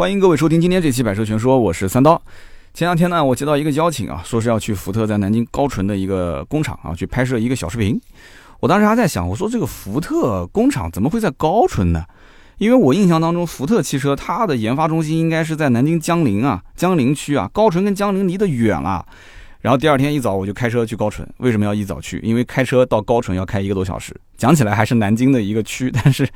[0.00, 2.18] 欢迎各位收听今天这期《百车全说》，我是三刀。
[2.72, 8.00] 前两天呢，我接到一个邀请啊，说是要去福特在南京高淳的一个工厂啊，去拍摄一个小视频。
[8.60, 12.02] 我当时还在想，我说这个福特工厂怎么会在高淳呢？
[12.56, 19.04] 因为我印象当中，福特汽车它的研发中心应该是在南京江陵啊，江陵区啊，高淳跟江陵离得远了。
[19.60, 22.18] 然后第二天一早我就开车去高淳，为什么要一早去？
[22.24, 24.18] 因为开车到高淳要开一个多小时。
[24.38, 26.26] 讲起来还是南京的一个区， 但是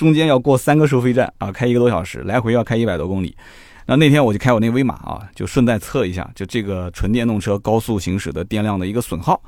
[0.00, 3.36] 中间要过三个收费站啊，开一个多小时，来回要开一百多公里。
[3.84, 9.38] 那那天我就开我那威马啊，就顺带测一下，就这个纯电动车高速行驶的电量的一个损耗。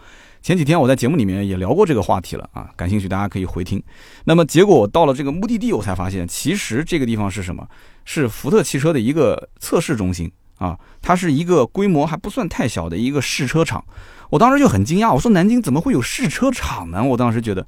[0.42, 3.82] 前几天我在节目里面也聊过这个话题了啊，感兴趣大家可以回听。
[4.24, 7.66] 那么结果我到了这个目的地，我才发现其实这个地方是什么？
[8.04, 10.30] 是福特汽车的一个测试中心。
[10.58, 13.84] 啊，它是一个规模还不算太小的一个试车场，
[14.30, 17.02] 我当时就很惊讶，我说南京怎么会有试车场呢？
[17.02, 17.66] 我当时觉得，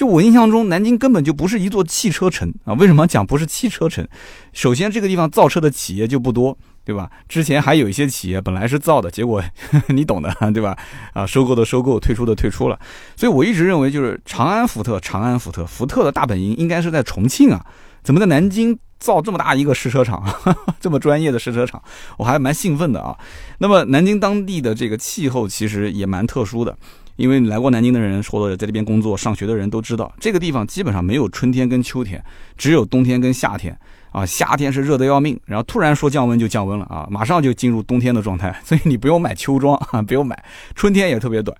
[0.00, 2.72] 就我印象中南京根本就不是一座汽车城啊。
[2.72, 4.08] 为什么讲不是汽车城？
[4.54, 7.10] 首先这个地方造车的企业就不多，对吧？
[7.28, 9.44] 之前还有一些企业本来是造的，结果
[9.88, 10.74] 你懂的，对吧？
[11.12, 12.80] 啊，收购的收购，退出的退出了。
[13.14, 17.62] 所以我一直认为就是长安福特，长安福特，福特的大本营应该是在重庆啊，
[18.02, 18.78] 怎么在南京？
[18.98, 20.22] 造这么大一个试车场，
[20.78, 21.82] 这么专业的试车场，
[22.18, 23.16] 我还蛮兴奋的啊。
[23.56, 26.76] 那么南京当地的这个气候其实也蛮特殊的，
[27.20, 32.24] 因为来过南京的人，或者在这边工作、上学的人都知道，这个地方基本上没有春天跟秋天，
[32.56, 33.78] 只有冬天跟夏天
[34.10, 34.24] 啊。
[34.24, 40.42] 夏天是热得要命，然后突然说降温就降温了啊，马上就进入冬天的状态，所以你不用买秋装啊，不用买。
[40.74, 41.54] 春天也特别短，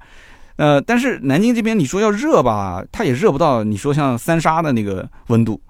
[0.57, 5.61] 呃，但是南京这边你说要热吧，它也热不到你说像三沙的那个温度。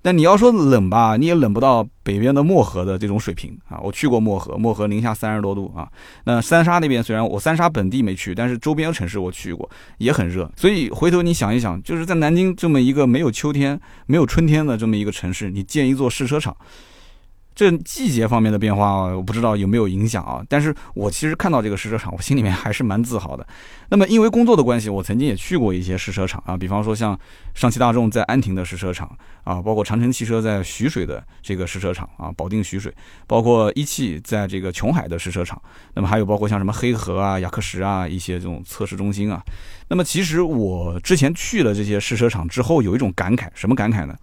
[0.00, 3.78] 但你要说冷吧，你也冷不到北边的漠河的这种水平啊！
[3.82, 5.88] 我去过漠河，漠河零下三十多度啊。
[6.24, 10.50] 那三沙那边虽然我三沙本地没去，但是周边城市我去过，也很热。
[10.56, 16.56] 所以回头你想一想，就是在南京这么一个没有秋天、没有春天的这么一个城市，你建一座试车场。
[17.58, 20.40] 这季节方面的变化，我不知道有没有影响啊。
[20.48, 23.44] 但是我其实看到这个试车场，我心里面还是蛮自豪的。
[23.88, 27.18] 那么因为工作的关系，我曾经也去过一些试车场啊，比方说像
[27.56, 29.10] 上汽大众在安亭的试车场
[29.42, 32.94] 啊，包括长城汽车在徐水的这个试车场啊，保定徐水，
[33.26, 35.60] 包括一汽在这个琼海的试车场。
[35.94, 39.42] 那么还有包括像什么黑河啊、雅克什啊一些这种测试中心啊。
[39.88, 44.14] 那么其实我之前去了这些试车场之后，有一种感慨，什么感慨呢？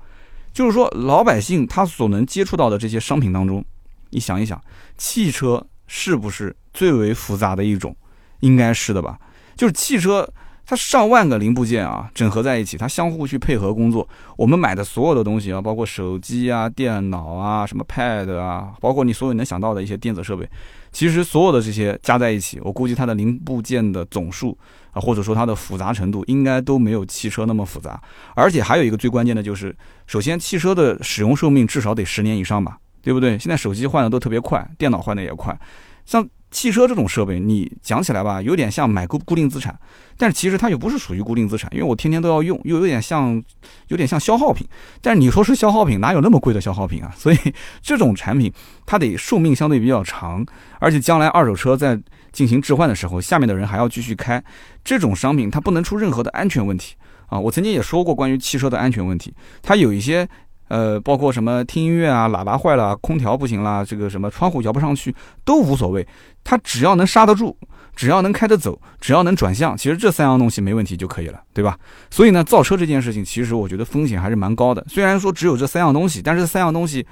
[0.55, 3.63] 就是说，老百姓他所能接触到的这些商品当中，
[4.11, 4.59] 你想一想，
[4.97, 7.93] 汽车是不是最为复杂的一种？
[8.39, 9.19] 应该是的吧？
[9.57, 10.25] 就是汽车，
[10.65, 14.07] 它上万个零部件啊，整合在一起，它相互去配合工作。
[14.37, 20.49] 我们买的所有的东西啊，包括手机啊、电脑啊、什么 Pad 啊，包括你所有能想到的一些电子设备，
[20.93, 24.57] 其实所有的这些加在一起，我估计它的零部件的总数。
[24.95, 28.01] 啊，或者说它的复杂程度应该都没有汽车那么复杂，
[28.33, 29.75] 而且还有一个最关键的就是，
[30.07, 33.37] 首先汽车的使用寿命至少得十年以上吧，对不对？
[33.37, 35.59] 现在手机换的都特别快，电脑换的也快，
[36.05, 39.77] 像汽车这种设备，你讲起来吧，有点像买固固定资产，
[40.17, 43.43] 但是其实它又不是属于固定资产，因为我天天都要用，又有点像，
[43.89, 44.65] 有点像消耗品。
[45.01, 47.11] 但是你说是消耗品，哪有那么贵的消耗品啊？
[47.17, 47.37] 所以
[47.81, 48.49] 这种产品
[48.85, 50.45] 它得寿命相对比较长，
[50.79, 51.99] 而且将来二手车在。
[52.35, 54.43] 进行置换的时候，下面的人还要继续开
[54.83, 56.95] 这种商品，它不能出任何的安全问题
[57.27, 57.39] 啊！
[57.39, 60.27] 我曾经也说过关于汽车的安全问题，它有一些
[60.67, 66.05] 呃，包括什么听音乐啊、喇叭坏了、空调不行啦，这个什么窗户摇不上去都无所谓，
[66.43, 67.57] 它只要能刹得住，
[67.95, 71.79] 只要能开得走，只要能转向，其实这三样东西没问题就可以了，对吧？
[72.11, 74.85] 所以呢，造车这件事情，其实我觉得风险还是蛮高的。
[74.89, 77.07] 虽然说只有这三样东西，但是这三样东西。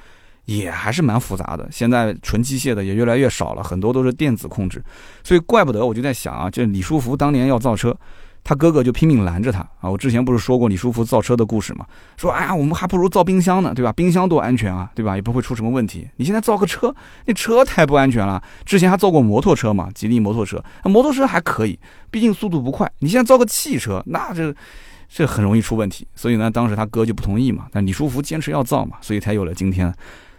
[0.46, 4.84] 也还是蛮复杂的，现在纯机械的也越来越少了，很多都是电子控制，
[5.24, 7.96] 所以怪不得我就在想啊，这李书福当年要造车，
[8.44, 9.90] 他哥哥就拼命拦着他啊。
[9.90, 11.86] 我之前不是说过李书福造车的故事嘛，
[12.18, 13.94] 说哎呀，我们还不如造冰箱呢，对吧？
[13.94, 15.16] 冰箱多安全啊，对吧？
[15.16, 16.06] 也不会出什么问题。
[16.18, 16.94] 你现在造个车，
[17.25, 18.44] 那车太不安全了。
[18.66, 21.80] 之前还造过摩托车嘛，吉利摩托车，摩托车还可以，
[22.12, 22.92] 毕竟速度不快。
[23.00, 24.54] 你现在造个汽车，那这
[25.08, 26.06] 这很容易出问题。
[26.16, 29.94] 所以呢，当时他哥就不同意嘛，但李书福坚持要造嘛，所以才有了今天。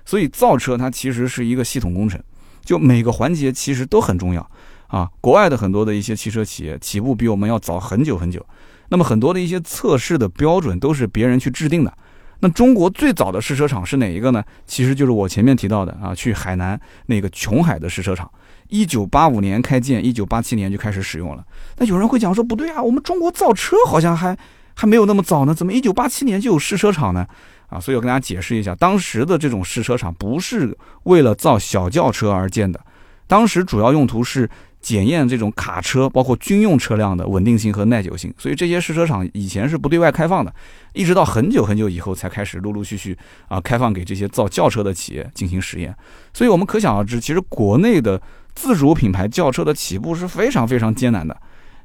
[0.05, 2.21] 所以造车它其实是一个系统工程，
[2.65, 4.51] 就每个环节其实都很重要
[4.89, 5.09] 啊。
[5.21, 8.45] 国外的很多的一些汽车企业起步比我们要早很久很久，
[8.89, 11.93] 那么很多的一些测试的标准都是别人去制定的。
[12.41, 14.45] 那中国最早的试车场是哪一个呢？
[14.67, 18.31] 其实就是我前面提到的啊，去海南那个琼海的试车场，
[18.69, 21.43] 一九八五年开建，一九八七年就开始使用了。
[21.79, 24.37] 那有人会讲说不对啊，我们中国造车好像还
[24.75, 27.27] 还没有那么早呢，怎么一九八七年就有试车场呢？
[27.75, 32.81] 啊，所以我跟大家解释一下，当时的这种试车场不是为了造小轿车而建的，
[33.27, 34.49] 当时主要用途是
[34.81, 38.33] 检验这种卡车，包括军用车辆的稳定性和耐久性。
[38.39, 40.55] 所以这些试车场以前是不对外开放的，
[40.93, 43.19] 一直到很久很久以后才开始陆陆续续
[43.49, 45.93] 啊开放给这些造轿车的企业进行实验。
[46.33, 48.23] 所以我们可想而知，其实国内的
[48.55, 51.37] 自主品牌轿车的起步是非常非常艰难的。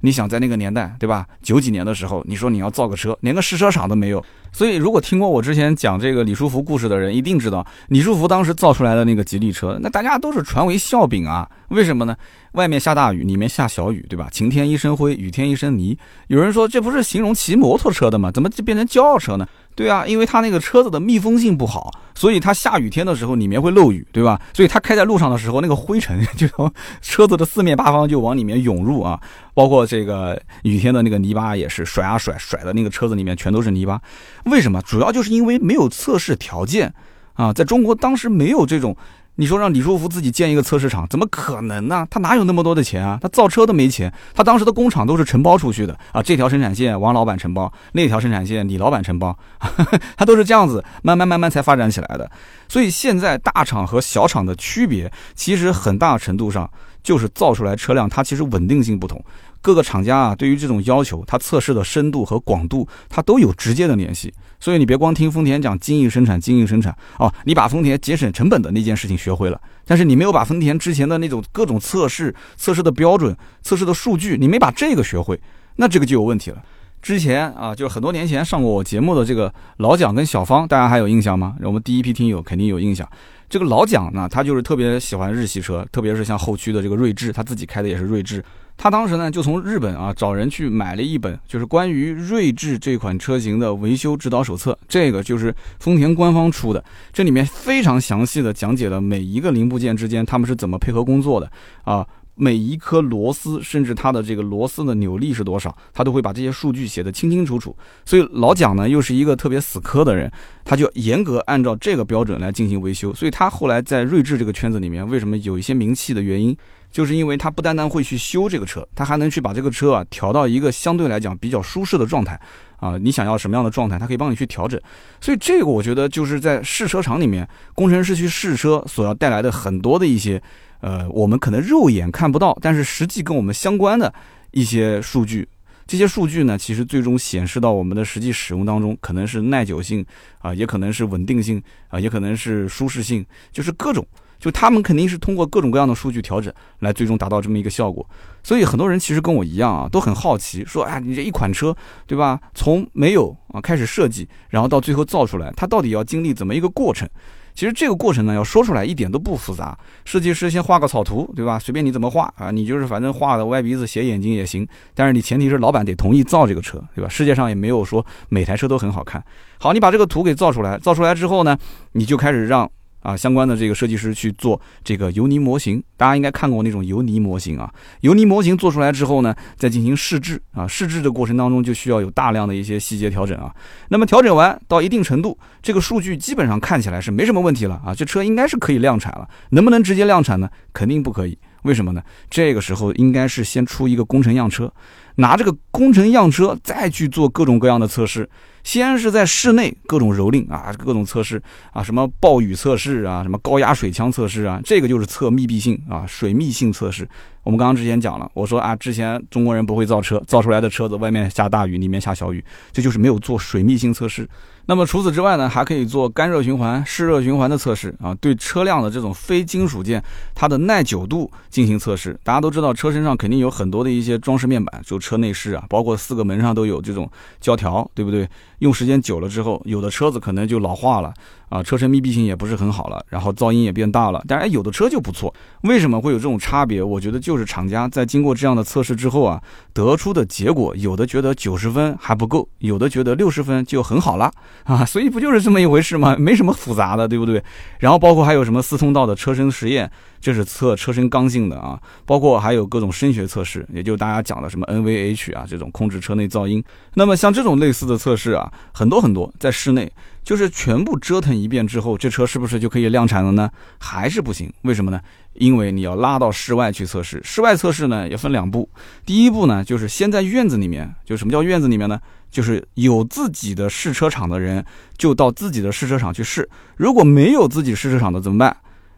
[0.01, 1.25] 你想在那个年代，对吧？
[1.42, 4.24] 九几年的时候，你说你要造个车，连个试车场都没有。
[4.51, 11.50] 所以，如果听过我之前讲这个李书福故事的人，一定知道李书福当时造出来的那个吉利车，那大家都是传为笑柄啊。
[11.69, 12.16] 为什么呢？
[12.54, 14.28] 外面下大雨，里面下小雨，对吧？
[14.31, 15.98] 晴天一身灰，雨天一身泥。
[16.28, 18.31] 有人说这不是形容骑摩托车的吗？
[18.31, 19.46] 怎么就变成轿车呢？
[19.79, 24.37] 对啊，因为它那个车子的密封性不好，所以它下雨天的时候里面会漏雨，对吧？
[24.53, 29.17] 所以它开在路上的时候，那个灰尘 就从车子的四面八方就往里面涌入啊，
[29.53, 34.01] 包括这个雨天的那个泥巴也是甩啊甩，甩的那个车子里面全都是泥巴。
[34.43, 34.81] 为什么？
[34.81, 36.93] 主要就是因为没有测试条件
[37.35, 38.93] 啊，在中国当时没有这种。
[39.39, 42.06] 你说让李书福自己建一个测试场，怎么可能呢？
[42.12, 43.18] 他哪有那么多的钱啊？
[43.21, 46.21] 他造车都没钱，他当时的工厂都是承包出去的啊。
[46.21, 49.33] 这条生产线王老板承包，那条生产线李老板承包，
[50.18, 52.30] 他都是这样子慢慢慢慢才发展起来的。
[52.68, 56.69] 所以现在大厂和小厂的区别，其实很大程度上
[57.01, 59.24] 就是造出来车辆它其实稳定性不同。
[59.62, 64.33] 各个厂家啊，对于这种要求，它测试的深度和广度，它都有直接的联系。
[64.59, 75.39] 所以你别光听丰田讲精益生产，精益生产哦，你把丰田节省成本的那件事情学会了，但是你没有把丰田之前的那种各种测试、测试的标准、测试的数据，你没把这个学会，
[75.77, 76.61] 那这个就有问题了。
[77.01, 81.55] 之前啊，就是很多年前上过我节目的这个老蒋跟小芳，大家还有印象吗？
[81.62, 83.09] 我们第一批听友肯定有印象。
[83.47, 88.44] 这个老蒋呢，他就是特别喜欢日系车，特别是像后驱的这个锐志，他自己开的也是锐志。
[88.81, 94.77] 他当时呢，就从日本啊找人去买了一本，就是关于锐志这款车型的维修指导手册。
[94.87, 96.81] 这个就是丰田官方出的，
[97.11, 101.51] 这里面非常详细的讲解了每一个零部件之间他们是怎么配合工作的
[101.83, 102.07] 啊，
[102.39, 107.75] 每一颗螺丝，甚至它的这个螺丝的扭力是多少，他都会把这些数据写得清清楚楚。
[108.06, 110.31] 所以老蒋呢，又是一个特别死磕的人，
[110.63, 113.13] 他就严格按照这个标准来进行维修。
[113.13, 116.56] 所以他后来在锐志这个圈子里面，为什么有一些名气的原因？
[116.89, 122.39] 就是因为他不单单会去修这个车，他还能去把这个车啊调到一个相对来讲比较舒适的状态
[122.79, 122.97] 啊。
[122.97, 124.79] 你想要什么样的状态，它可以帮你去调整。
[125.21, 130.41] 所以这个我觉得就是在试车场里面，工程师去试车所要带来的很多的一些，
[130.81, 134.13] 呃，我们可能肉眼看不到，但是实际跟我们相关的
[134.51, 135.47] 一些数据。
[135.87, 140.05] 这些数据呢，其实最终显示到我们的实际使用当中，可能是耐久性
[140.37, 144.05] 啊，也可能是稳定性啊，也可能是舒适性，就是各种。
[144.39, 148.07] 就他们肯定是通过各种各样的数据调整，来最终达到这么一个效果。
[148.41, 151.75] 所以很多人其实跟我一样啊，都很好奇，说啊，你这一款车，
[152.07, 152.39] 对吧？
[152.53, 157.07] 从没有啊开始设计，然后到最后造出来，它到底要经历怎么一个过程？
[157.53, 159.77] 其实这个过程呢，要说出来一点都不复杂。
[160.06, 161.59] 设计师先画个草图，对吧？
[161.59, 164.65] 随便你怎么画啊，你就是反正画的歪鼻子斜眼睛也行。
[164.95, 167.09] 但是你前提是老板得同意造这个车，对吧？
[167.09, 169.21] 世界上也没有说每台车都很好看。
[169.57, 171.57] 好，你把这个图给造出来，造出来之后呢，
[171.91, 172.71] 你就开始让。
[173.01, 177.72] 啊，相关的这个设计师去做这个油泥模型，大家应该看过那种油泥模型啊。
[178.01, 180.68] 油泥模型做出来之后呢，再进行试制啊。
[180.68, 183.54] 试制的过程当中就需要有大量的一些细节调整啊。
[183.90, 187.96] 那么调整完到一定程度，这个数据基本上看起来是没什么问题了啊。
[187.96, 190.50] 这车应该是可以量产了，能不能直接量产呢？
[190.74, 191.38] 肯定不可以。
[191.63, 192.01] 为什么呢？
[192.30, 194.72] 这个时候应该是先出一个工程样车，
[195.16, 198.30] 拿这个工程样车再去做各种各样的测试。
[198.63, 201.41] 先是在室内各种蹂躏啊，各种测试
[201.71, 207.07] 啊，什么暴雨测试啊，什么高压水枪测试啊，这个就是测密闭性啊，水密性测试。
[207.43, 214.27] 我们刚刚之前讲了，我说啊，之前中国人不会造车，造出来的车子外面下大雨，里面下小雨，这就是没有做水密性测试。
[214.69, 219.99] 那么除此之外呢，还可以做干热循环、湿热循环的测试啊，对车辆的这种非金属件
[220.35, 222.15] 它的耐久度进行测试。
[222.23, 227.09] 大家都知道，车身上肯定有很多的一些装饰面板，就车内饰啊，包括四个门上都有这种
[227.41, 228.29] 胶条，对不对？
[228.59, 231.11] 用时间久了之后，有的车子可能就老化了。
[231.49, 234.23] 啊，车身密闭性也不是很好了，然后噪音也变大了。
[234.27, 236.83] 但是有的车就不错，为什么会有这种差别？
[236.83, 239.41] 我觉得就是厂家在经过这样的测试之后啊，
[239.73, 244.31] 得出的结果，有的觉得九十分还不够，有的觉得六十分就很好了
[244.63, 244.86] 啊。
[244.86, 246.16] 所以不就是这么一回事吗？
[246.18, 247.44] 没什么复杂的，对不对？
[247.80, 249.89] 然后包括还有什么四通道的车身实验。
[250.22, 256.62] 这是测车身刚性的啊，包括还有各种声学测试，也就大家讲的什么 NVH 啊，这种控制车内噪音。
[256.96, 259.89] 那么像这种类似的测试啊，很多很多，在室内
[260.22, 263.50] 就是全部折腾一遍之后，这车是不是就可以量产了呢？
[263.78, 264.51] 还是不行？
[264.63, 265.00] 为什么呢？
[265.39, 267.19] 因为你要拉到室外去测试。
[267.24, 268.69] 室外测试呢也分两步，
[269.03, 272.00] 第一步呢就是先在院子里面，就什么叫院子里面呢？
[272.29, 274.63] 就是有自己的试车场的人
[274.98, 276.48] 就到自己的试车场去试。
[276.77, 278.55] 如果没有自己试车场的怎么办？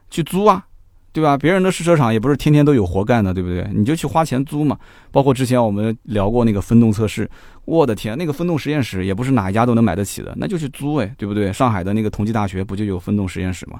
[0.10, 0.66] 去租啊。
[1.14, 1.38] 对吧？
[1.38, 3.70] 别人的试车场也不是天天都有活干的，对不对？
[3.74, 4.78] 你就去花钱租嘛。
[5.12, 7.30] 包括之前我们聊过那个分动测试，
[7.66, 11.52] 我的天，那个分动实验室也不是哪一家都能买得起的，那就去租哎，对不对？
[11.52, 13.78] 上海的那个同济大学不就有分动实验室吗？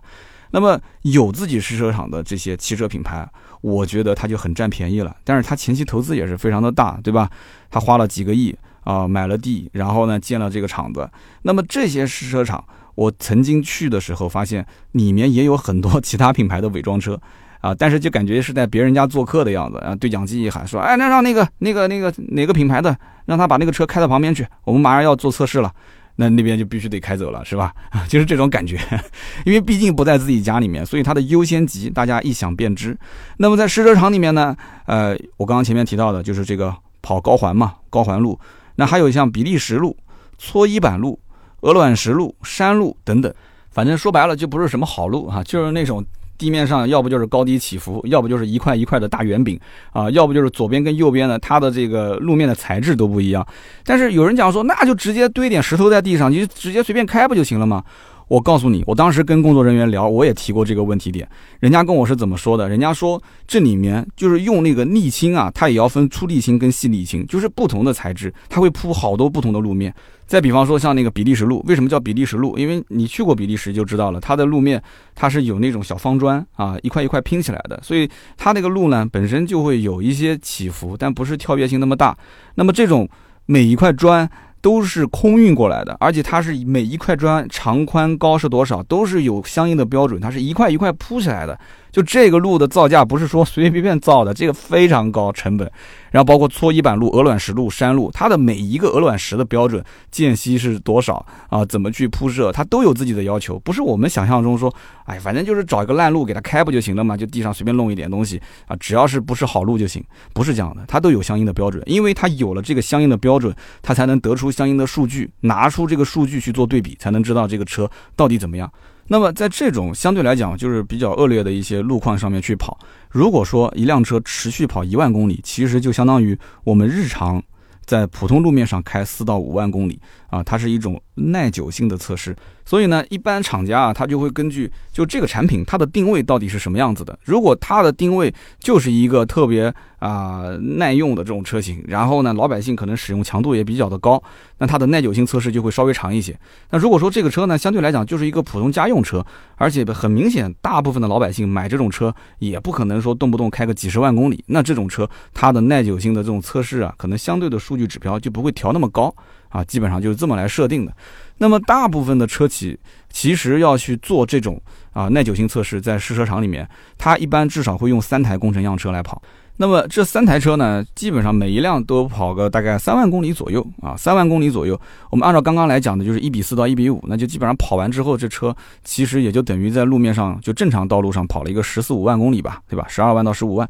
[0.52, 3.28] 那么有自己试车场的这些汽车品牌，
[3.62, 5.16] 我觉得他就很占便宜了。
[5.24, 7.30] 但是他前期投资也是非常的大，对吧？
[7.70, 11.10] 他花了几个亿啊，买了地，然后呢建了这个厂子。
[11.42, 12.64] 那么这些试车场。
[12.94, 17.20] 我曾经去的时候，发现里面也有很多其他品牌的伪装车，
[17.62, 19.96] 啊，但是就感觉是在别人家做客的样子啊。
[19.96, 25.74] 对讲机一喊说，哎，那让那个那个那个哪个品牌的，让他把那个车开到旁边去，我们马上要做测试了，
[26.22, 27.74] 那那边就必须得开走了，是吧？
[28.08, 28.80] 就是这种感觉，
[29.44, 32.96] 因为毕竟不在自己家里面，所以它的优先级大家一想便知。
[33.38, 38.40] 那么在试车场里面呢，呃，我刚刚前面提到的就是这个跑高环嘛，高环路，
[38.76, 39.98] 那还有像比利时路、
[40.38, 41.20] 搓衣板路。
[41.64, 43.32] 鹅卵石路、山路等等，
[43.70, 46.04] 反正说白了就不是什么好路哈，就是那种
[46.42, 49.60] 地面上要不就是高低起伏，要不就是一块一块的大圆饼
[49.92, 53.46] 啊，要不就是左边跟右边的它的这个路面的材质都不一样。
[53.86, 57.84] 但是有人讲说，那就直接堆点石头在地上，你就直接随便开不就行了吗？
[58.28, 61.28] 我告诉你，我当时跟工作人员聊，我也提过这个问题点。
[61.60, 62.68] 人家跟我是怎么说的？
[62.68, 69.94] 人家说这里面就是用那个沥青啊，它也要分粗沥青跟细沥青，就是不同的材质，它会铺好多不同的路面。
[70.32, 72.58] 再比方说像那个比利时路，为什么叫比利时路？
[72.58, 74.82] 因为你去过比利时就知道了，它的路面
[75.14, 82.18] 它是有那种小方砖啊，一块一块拼起来的，所以它那个路呢本身就会有一些起伏，但不是跳跃性那么大。
[82.56, 83.10] 那么这种
[83.46, 84.30] 每一块砖。
[84.64, 91.60] 都是空运过来的，而且它是每一块砖长宽高是多少，都是有相应的标准，它是一块一块铺起来的。
[91.92, 95.70] 就这个路的造价不是说随随便便造的，这个非常高成本。
[96.12, 101.64] 然后包括搓衣板路、鹅卵石路、山路，它的每一个鹅卵石的标准间隙是多少啊？
[101.64, 104.74] 怎么去铺设，它都有自己的要求，不是我们想象中说，
[105.06, 107.16] 哎，反正就是找一个烂路给它开不就行了嘛？
[107.16, 118.70] 就地上随便弄一点东西啊，只要是不是好路就行，不是这样的，它都有相应的标准，因为它有了这个相应的标准，它才能得出相应的数据，拿出这个数据去做对比，才能知道这个车到底怎么样。
[119.12, 127.44] 那么在这种相对来讲就是比较恶劣的一些路况上面去跑，如果说一辆车持续跑一万公里，其实就相当于我们日常
[127.86, 130.00] 在普通路面上开四到五万公里
[130.32, 132.36] 啊，它是一种耐久性的测试。
[132.64, 137.18] 所以呢，一般厂家啊，他就会根据就这个产品它的定位到底是什么样子的。
[137.26, 144.22] 如果它的定位就是一个特别啊耐用的这种车型，然后呢，老百姓可能使用强度也比较的高，
[144.60, 146.40] 那它的耐久性测试就会稍微长一些。
[146.70, 159.14] 那如果说这个车呢，相对来讲就是一个普通家用车，而且很明显，大部分的老百姓买这种车也不可能说动不动开个几十万公里，那这种车它的耐久性的这种测试啊，可能相对的数据指标就不会调那么高
[159.52, 160.92] 啊，基本上就是这么来设定的。
[161.38, 162.78] 那么大部分的车企
[163.10, 164.62] 其实要去做这种
[164.94, 166.68] 啊耐久性测试，在试车场里面，
[166.98, 169.22] 它一般至少会用三台工程样车来跑。
[169.58, 174.80] 那么这三台车呢，基本上每一辆都跑个大概三万公里左右啊，三万公里左右。
[175.12, 182.88] 我们按照刚刚来讲的，就是一比四到一比五，那就基本上跑完之后，这车其实也就等于在路面上就正常道路上跑了一个十四五万公里吧，对吧？
[182.88, 183.70] 十二万到十五万。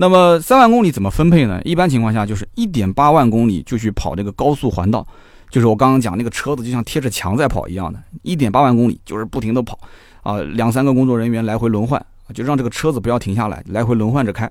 [0.00, 1.60] 那么三万公里怎么分配呢？
[1.62, 5.06] 一般情况下就是一点八万公里就去跑这个高速环道。
[5.50, 9.78] 就是我刚刚讲那个车子，就像贴着墙在跑一样的，一点八万公里，就是不停的跑，
[10.22, 12.02] 啊，两三个工作人员来回轮换，
[12.32, 14.50] 就让这个车子不要停下来，来回轮换着开。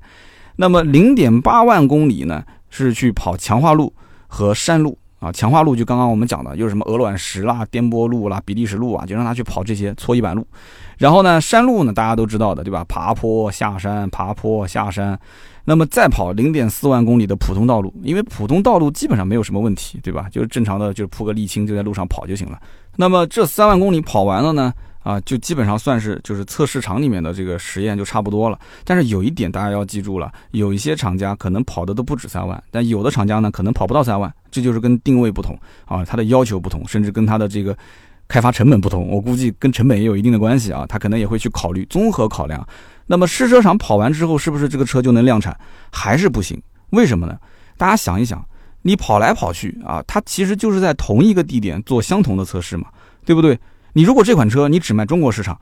[0.58, 3.92] 那么零点八万公里呢，是去跑强化路
[4.28, 10.48] 和山路啊，强化路就刚刚我们讲的，就是什么鹅卵石啦、颠簸路啦、比利时路啊，就让他去跑这些搓衣板路。
[10.98, 12.86] 然后呢，山路呢，大家都知道的，对吧？
[12.88, 15.18] 爬坡下山，爬坡下山。
[15.66, 20.28] 那么再跑零点四万公里的普通道路，因为普通道路基本上没有什么问题，对吧？
[20.32, 22.60] 就是正常的，就是铺个沥青就在路上跑就行了。
[22.96, 24.74] 那么这三万公里跑完了呢，
[25.04, 28.58] 啊，就基本上算是就是测试场里面的这个实验就差不多了。
[28.84, 37.78] 但是有一点大家要记住了，有一些厂家可能跑的都不止三万，但有的厂家呢可能跑不到三万，这就是跟定位不同啊，它的要求不同，甚至跟它的这个
[38.28, 39.08] 开发成本不同。
[39.08, 42.66] 我估计跟成本也有一定的关系啊，他可能也会去考虑综合考量。
[43.08, 45.58] 那么试车场跑完之后，是不是这个车就能量产？
[45.92, 46.62] 还是不行？
[46.92, 47.38] 为什么呢？
[47.78, 48.46] 大家想一想，
[48.84, 52.88] 你跑来跑去啊，它其实就是在同一个地点做相同的测试嘛，
[53.26, 53.58] 对不对？
[53.94, 55.60] 你如果这款车你只卖中国市场，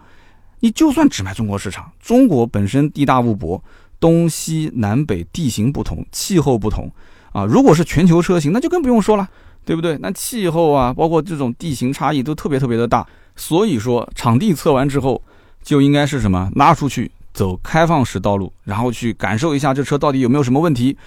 [0.60, 3.64] 你就算只卖中国市场，中国本身地大物博，
[4.00, 6.92] 东西南北地形不同，气候不同
[7.32, 7.46] 啊。
[7.46, 9.28] 如果是全球车型，那就更不用说了，
[9.66, 9.98] 对不对？
[10.02, 13.06] 那气候啊，包括这种地形差异都特别特别的大。
[13.36, 15.22] 所以说，场地测完之后，
[15.62, 16.50] 就应该是什么？
[16.56, 17.12] 拉出去。
[17.34, 20.98] 走开放式道路，然后去感受一下这车到底有没有什么问题。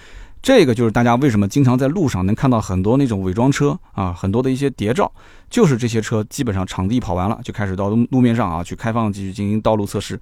[0.41, 5.11] 这个就是大家为什么经常在路上能看到很多那种伪装车啊，很多的一些谍照，
[5.49, 10.17] 就是这些车基本上场地跑完了，就开始到路面上啊去开放继续进行道路测试。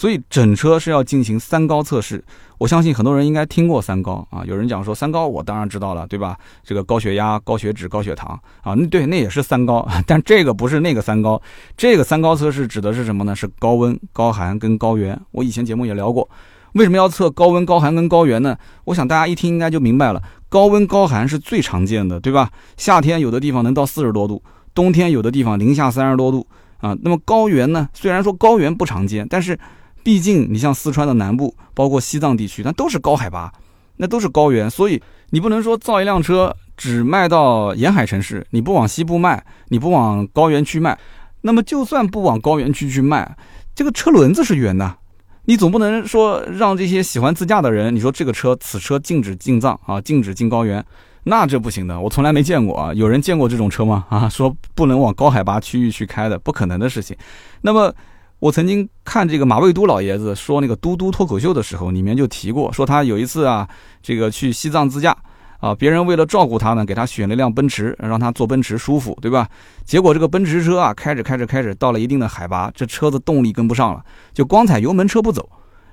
[0.00, 2.24] 所以整车是要进行三高测试。
[2.56, 6.38] 我相信很多人应该听过三高啊，有人讲说三高，我当然知道了，对吧？
[6.64, 8.28] 这个高血压、高血脂、高血糖
[8.62, 11.38] 啊，那对，那也是三高， 但这个不是那个三高，
[11.76, 13.36] 这个三高测试指的是什么呢？
[13.36, 15.20] 是高温、高寒跟高原。
[15.32, 16.26] 我以前节目也聊过，
[16.72, 18.56] 为什么要测高温、高寒跟高原呢？
[18.84, 22.50] 我想大家一听应该就明白了，高温高寒是最常见的，对吧？
[22.78, 24.42] 夏天有的地方能到四十多度，
[24.74, 26.46] 冬天有的地方零下三十多度
[26.78, 26.96] 啊。
[27.02, 27.86] 那么高原呢？
[27.92, 29.58] 虽然说高原不常见，但是
[30.02, 33.52] 毕竟你像四川的南部，包括西藏地区，那都是高海拔，
[33.98, 40.98] 那都是高原，所以你不能说造一辆车只卖到沿海城市，你不往西部卖，你不往高原区卖，
[41.42, 43.36] 那么就算不往高原区去卖，
[43.74, 44.96] 这个车轮子是圆的，
[45.44, 50.82] 你总不能说让这些喜欢自驾的人，你说这个车此车禁止进藏啊，禁止进高原，
[51.24, 54.06] 那这不行的，我从来没见过啊，有人见过这种车吗？
[54.08, 57.14] 啊，说不能往高海拔区域去开的，不可能的事情，
[57.60, 57.94] 那么。
[58.40, 63.68] 我曾经看这个马未都老爷子说那个嘟嘟脱口秀的时候，里面就提过，说他有一次啊，
[64.02, 65.14] 这个去西藏自驾
[65.58, 69.46] 啊，别人为了照顾他呢，给他选了一辆奔驰，让他坐奔驰舒服，对吧？
[69.84, 75.46] 结果这个奔驰车啊，开着开着开着，到了一定的海拔，这车子动力跟不上了，就光踩油门车不走。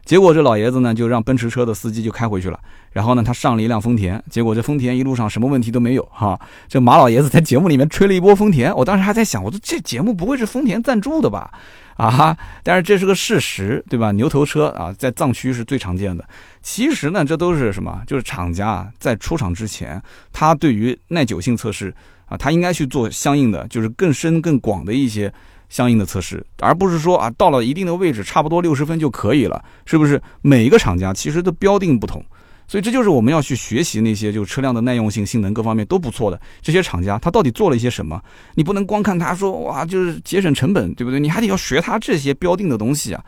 [0.06, 2.58] 结果这老爷子呢，就让奔驰车的司机就开回去了。
[2.94, 6.40] 然后呢，他上了一辆丰田，结果这丰田一路上什么问题都没有哈。
[6.70, 11.52] 这马老爷子在节目里面吹了一波丰田，我当时还在想，我说这节目不会是丰田赞助的吧？
[11.98, 12.38] 啊哈！
[12.64, 14.12] 但是这是个事实，对吧？
[14.14, 16.24] 牛头车啊，在藏区是最常见的。
[16.62, 18.02] 其实呢，这都是什么？
[18.08, 20.02] 就是厂家在出厂之前，
[20.32, 21.94] 他对于耐久性测试
[22.28, 25.34] 啊，他应该去做相应的，就是更深更广的一些。
[25.70, 30.22] 相应的测试，而不是说啊，到了一定的位置，差不多六十分就可以了，是不是？
[30.42, 32.24] 每一个厂家其实都标定不同，
[32.68, 38.22] 所以这就是我们要去学习那些就是车辆的耐用性、性能各方面都不错的这些厂家，他到底做了一些什么？
[38.56, 41.20] 你不能光看他说哇，就是节省成本，对不对？
[41.20, 43.24] 你还得要学他这些标定的东西啊。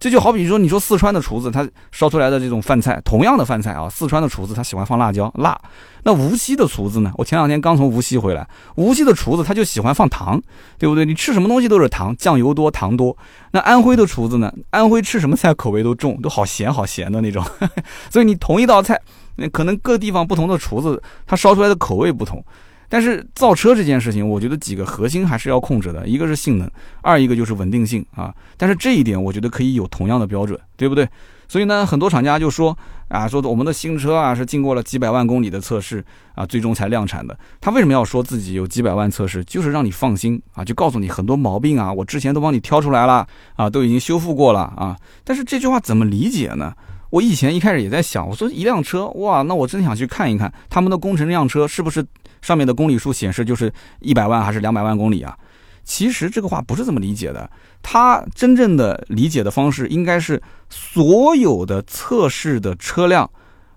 [0.00, 5.60] 这就好比说，你说四川的厨子他烧出来的这种饭菜，同样的饭菜啊，四川的厨子他喜欢放辣椒辣，
[6.04, 7.10] 那无锡的厨子呢？
[7.16, 10.40] 我前两天刚从无锡回来，无锡的厨子他就喜欢放糖，
[10.78, 11.04] 对不对？
[11.04, 13.16] 你吃什么东西都是糖，酱油多，糖多。
[13.50, 14.52] 那安徽的厨子呢？
[14.70, 17.44] 安徽吃什么菜口味都重，都好咸好咸的那种。
[18.08, 19.00] 所以你同一道菜，
[19.34, 22.44] 那可能各地方不同的厨子他烧出来的口味不同。
[22.88, 26.70] 但是造车这件事情，我觉得几个核心还是要控制的，一个是性能，
[27.02, 28.34] 二一个就是稳定性啊。
[28.56, 31.08] 但是这一点我觉得可以有同样的标准，对不对？
[31.46, 32.76] 所以呢，很多厂家就说
[33.08, 37.38] 啊，说我们的新车啊是经过了几百万公里的测试啊，最终才量产的。
[37.58, 39.42] 他为什么要说自己有几百万测试？
[39.44, 44.94] 就是让你放心啊，就告诉你很多毛病啊，我之前都帮你挑出来了啊，都已经修复过了啊。
[45.24, 46.74] 但是这句话怎么理解呢？
[47.10, 52.04] 我以前一开始也在想，我说一辆车哇，那我真想去看一看他们的工程这辆车是不是
[52.42, 55.36] 上面的公里数显示就是一百万还是两百万公里啊？
[55.84, 57.50] 其实这个话不是这么理解的，
[57.82, 63.28] 他真正的理解的方式应该是所有的测试的车辆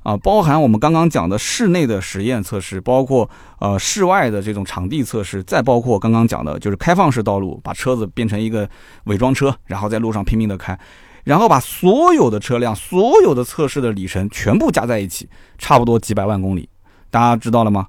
[0.03, 8.69] 啊，包含我们刚刚讲的室内的实验测试，包括呃室外的这种场地测试，再包括刚刚讲的就是开放式道路，把车子变成一个
[9.05, 10.77] 伪装车，然后在路上拼命的开。
[11.23, 16.67] 然后把所有的车辆、所有的测试的里程全部加在一起，差不多几百万公里，
[17.09, 17.87] 大家知道了吗？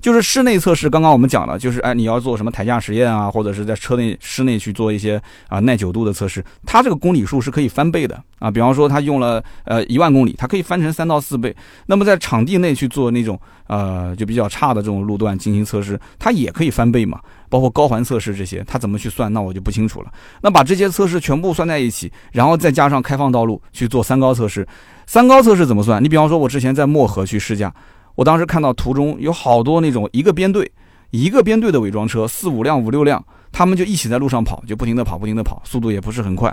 [0.00, 5.18] 就是室内测试，刚刚我们讲了，就是哎，你要做什么台架实验啊，或者是在车内室内去做一些
[5.48, 8.50] 啊耐久度的测试，它这个公里数是可以翻倍的啊。
[8.50, 11.56] 比方说，它用了呃一万公里，它可以翻成三到四倍。
[11.86, 17.18] 那么在场地内去做那种呃就比较差的这种路段进行测试，它也可以翻倍嘛。
[17.54, 20.12] 包括高环测试这些，它怎么去算，那我就不清楚了。
[20.42, 24.66] 那把这些测试全部算在一起，然后再加上开放道路去做三高测试，
[25.06, 26.02] 三高测试怎么算？
[26.02, 27.72] 你比方说，我之前在漠河去试驾。
[28.16, 30.68] 我当时看到途中有好多那种一个编队，
[31.12, 36.52] 一个编队的伪装车，四五辆、五六辆，他们就一起在路上跑，就不停的跑，不停的跑，速度也不是很快。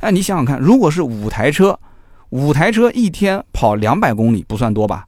[0.00, 1.78] 哎，你想想看，如果是五台车，
[2.30, 5.04] 五台车一天跑两百公里，不算多吧？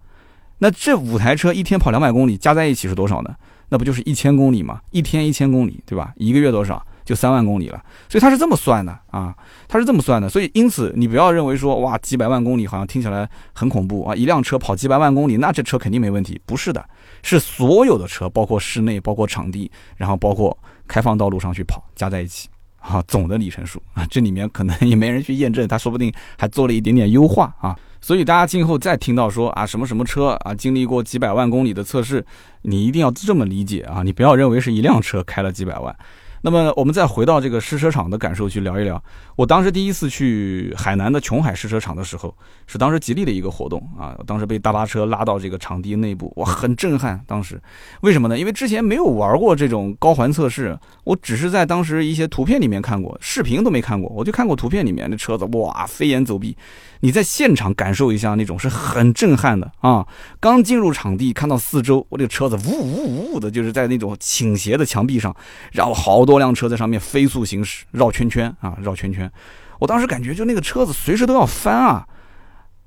[0.59, 3.35] 那这五台车一天跑两百公里，加在一起是多少呢？
[3.71, 4.81] 那不就是一千公里吗？
[4.91, 6.13] 一天一千公里，对吧？
[6.17, 6.85] 一个月多少？
[7.03, 9.35] 就三万公里了，所以它是这么算的啊，
[9.67, 16.85] 它是这么算的，所以因此你不要认为说哇几百万公里好像听起来很恐怖啊，一辆车跑几百万公里，那这车肯定没问题，不是的，
[17.23, 20.57] 是所有的车，包括室内，包括场地，然后包括
[20.87, 32.25] 开放道路上去跑，加在一起啊，总的里程数啊，这里面可能也没人去验证，他说不定还做了一点点优化啊，所以大家今后再听到说啊什么什么车啊经历过几百万公里的测试，
[32.63, 35.95] 你一定要这么理解啊，你不要认为是一辆车开了几百万。
[36.43, 39.03] 那么我们再回到这个试车场的感受去聊一聊。
[39.37, 42.35] 我当时第一次去海南的琼海试车场的时候，
[42.67, 47.21] 是当时吉利的一个活动啊，当时被大巴车拉到这个场地内部，哇，很震撼。
[47.27, 47.61] 当时
[48.01, 48.39] 为什么呢？
[48.39, 56.57] 因为之前没有玩过这种高环测试，我只是在当时一些图片里面看过，视频都没看过，我就看过图片里面的车子，哇，飞檐走壁。
[57.01, 60.07] 你在现场感受一下那种是很震撼的啊！
[60.39, 65.35] 刚进入场地，看到四周，我这个车子呜呜呜的，就是在那种倾斜的墙壁上，
[65.73, 69.31] 然后好多辆车在上面飞速行驶，绕圈圈啊，绕圈圈。
[69.79, 72.07] 我当时感觉就那个车子随时都要翻啊，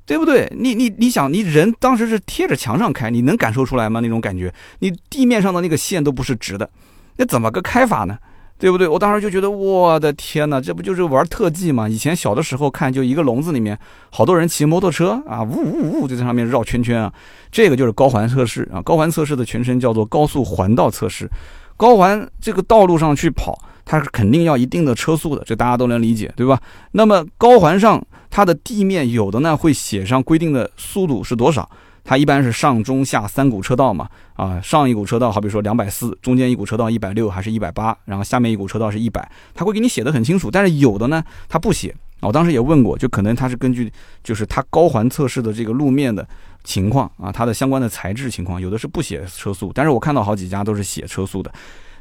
[0.05, 0.51] 对不对？
[0.59, 3.99] 你你你想，你人当时是贴着墙上开，你能感受出来吗？
[3.99, 6.69] 那种感觉，你地面上的那个线都不是直的，
[7.17, 8.19] 那怎么个开法呢？
[8.63, 8.87] 对不对？
[8.87, 11.89] 我当时就觉得，我的天哪，这不就是玩特技吗？
[11.89, 13.77] 以前小的时候看，就一个笼子里面
[14.09, 17.11] 好多人骑摩托车啊，呜呜呜就在上面绕圈圈啊。
[17.51, 18.81] 这个就是高环测试啊。
[18.81, 21.29] 高环测试的全称叫做高速环道测试。
[21.75, 26.57] 高环这个道路上去跑，它是肯定要一定的车速的，这大家都能理解，对吧？
[26.93, 31.69] 那么高环上它的地面有的呢会写上规定的速度是多少。
[32.03, 40.51] 它一般是上中下三股车道嘛，啊，上一股车道好比说两百四，中间一股车道一百六还是一百八，然后下面一股车道是一百，它会给你写的很清楚。
[40.51, 41.95] 但是有的呢，它不写。
[42.19, 43.91] 我当时也问过，就可能它是根据
[44.23, 46.25] 就是它高环测试的这个路面的
[46.63, 51.51] 情况啊，它的相关的材质情况，有的是不写车速，但是我看到好几家都是写车速的，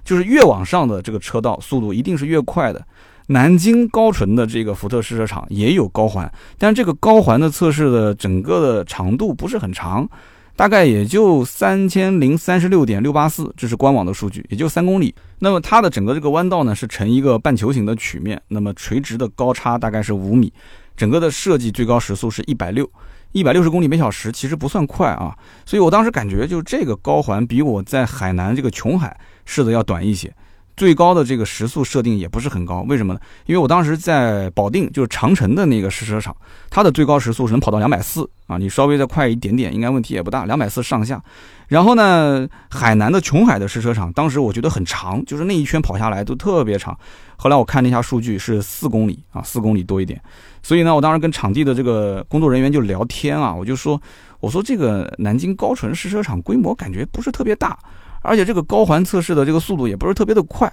[0.05, 2.85] 就是越往上的这个车道速度一定是越快的。
[3.33, 10.09] 南京高淳的这个福特试车场也有高环，但这个高环的测试的整个的长度不是很长，
[10.55, 15.15] 大概也就三千零三十六点六八四，这是官网的数据，也就三公里。
[15.39, 20.53] 那么它的整个这个弯道呢是呈一个半球形的曲面，那么垂直的高差大概是五米，
[20.97, 22.89] 整个的设计最高时速是一百六，
[23.33, 25.35] 一百六十公里每小时，其实不算快啊。
[25.65, 30.33] 所以我当时感觉就这个高环比我在海南这个琼海试的要短一些。
[30.77, 33.21] 最高的这个时速设定也不是很高，为什么呢？
[33.47, 36.35] 因为我当时在保定，就是长城的那个试车场，
[36.71, 41.23] 它的最高时速是能跑到两百四啊，你稍微再快一点点，应该问题也不大，两百四上下。
[41.69, 46.97] 然后呢，海南的琼海的试车场，当时我觉得很长，就是那一圈跑下来都特别长。
[47.37, 50.21] 后来我看了一下数据，是四公里啊，四公里多一点。
[50.63, 54.01] 所以呢，我当时跟场地的这个工作人员就聊天啊，我就说，
[54.41, 57.79] 我说这个南京高淳试车场规模感觉不是特别大。
[58.23, 60.67] 而且这个高环测试的这个速度也不是特别的快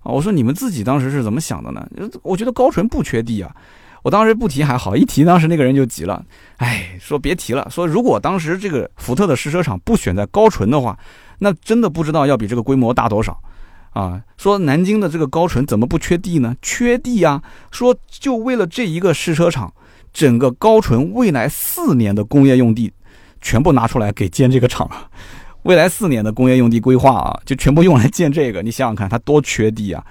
[0.00, 0.12] 啊！
[0.12, 1.86] 我说你们自己当时是怎么想的呢？
[2.22, 3.54] 我觉得高淳不缺地啊！
[4.02, 6.22] 我当时不提还好，一提当时那个人就急了，
[6.58, 10.98] 哎，说别提了，说如果当时这个福特的试车场不选在高淳的话，
[11.38, 13.40] 那真的不知道要比这个规模大多少
[13.90, 14.20] 啊！
[14.36, 16.54] 说南京的这个高淳怎么不缺地呢？
[16.60, 17.42] 缺地啊！
[17.70, 19.72] 说就为了这一个试车场，
[20.12, 22.92] 整个高淳未来四年的工业用地
[23.40, 25.08] 全部拿出来给建这个厂了。
[25.64, 30.04] 未来四年的工业用地规划啊，就全部用来建这个，你想想看，它多缺地啊！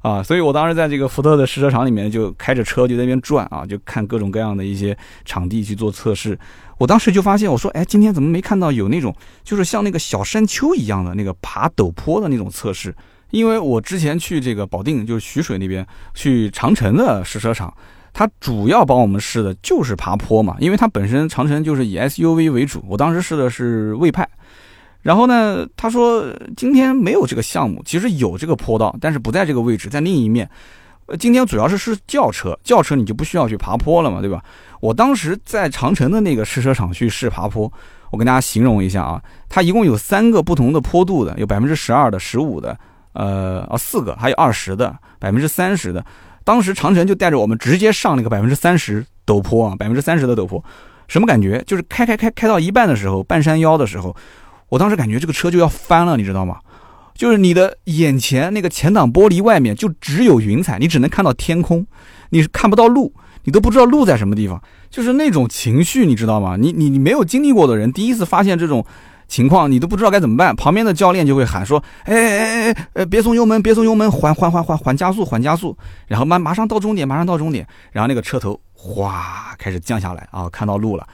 [0.00, 6.38] 啊，所以我当时在这个福特的试车场里面就开着车就在那边转啊，就看各种各样的一些场地去做测试。
[6.78, 12.94] 我当时就发现，我说，哎，今天怎么没看到有那种就是像那个小山丘一样的那个爬陡坡的那种测试？
[13.30, 17.72] 因为我之前去这个保定，就是徐水那边去长城的试车场，
[18.12, 24.28] 它主要帮我们试的就是爬坡嘛，因为它本身长城就是以 SUV 为主，我当时试的是魏派。
[25.02, 26.24] 然后呢，他说
[26.56, 30.48] 今天没有这个项目，其实有这个坡道，但是不在这个位置，在另一面。
[31.18, 34.42] 今天主要是试轿车，轿车你就不需要去爬坡了嘛，对吧？
[34.80, 37.72] 我当时在长城的那个试车场去试爬坡，
[38.10, 42.78] 我跟大家形容一下啊，它一共有三个不同的坡度的，有百分之十二的、十五的，
[43.14, 46.04] 呃，哦四个，还有二十的、百分之三十的。
[46.44, 50.62] 当时长城就带着我们直接上那个百分之三十陡坡啊，百分之三十的陡坡，
[51.06, 51.64] 什么感觉？
[51.66, 54.14] 就是开开开开到一半的时候，半山腰的时候。
[54.68, 56.58] 我当时感觉这个车就要翻了，你知道吗？
[57.14, 61.84] 就是你的眼前那个前挡玻璃外面就只有云彩，你只能看到天空，
[62.30, 66.56] 你是看不到路，你都不知道路在什么地方，就是那种情绪，你知道吗？
[66.56, 68.86] 你你你没有经历过的人，第一次发现这种
[69.26, 70.54] 情况，你都不知道该怎么办。
[70.54, 75.76] 旁边的教练就会喊说：“哎哎哎哎，呃，别松油门，别松油门，缓缓缓缓缓加速，缓加速。”
[76.06, 81.04] 然后马马上到终点，马上到终点，然后那个车头哗开始降下来啊，看到路了。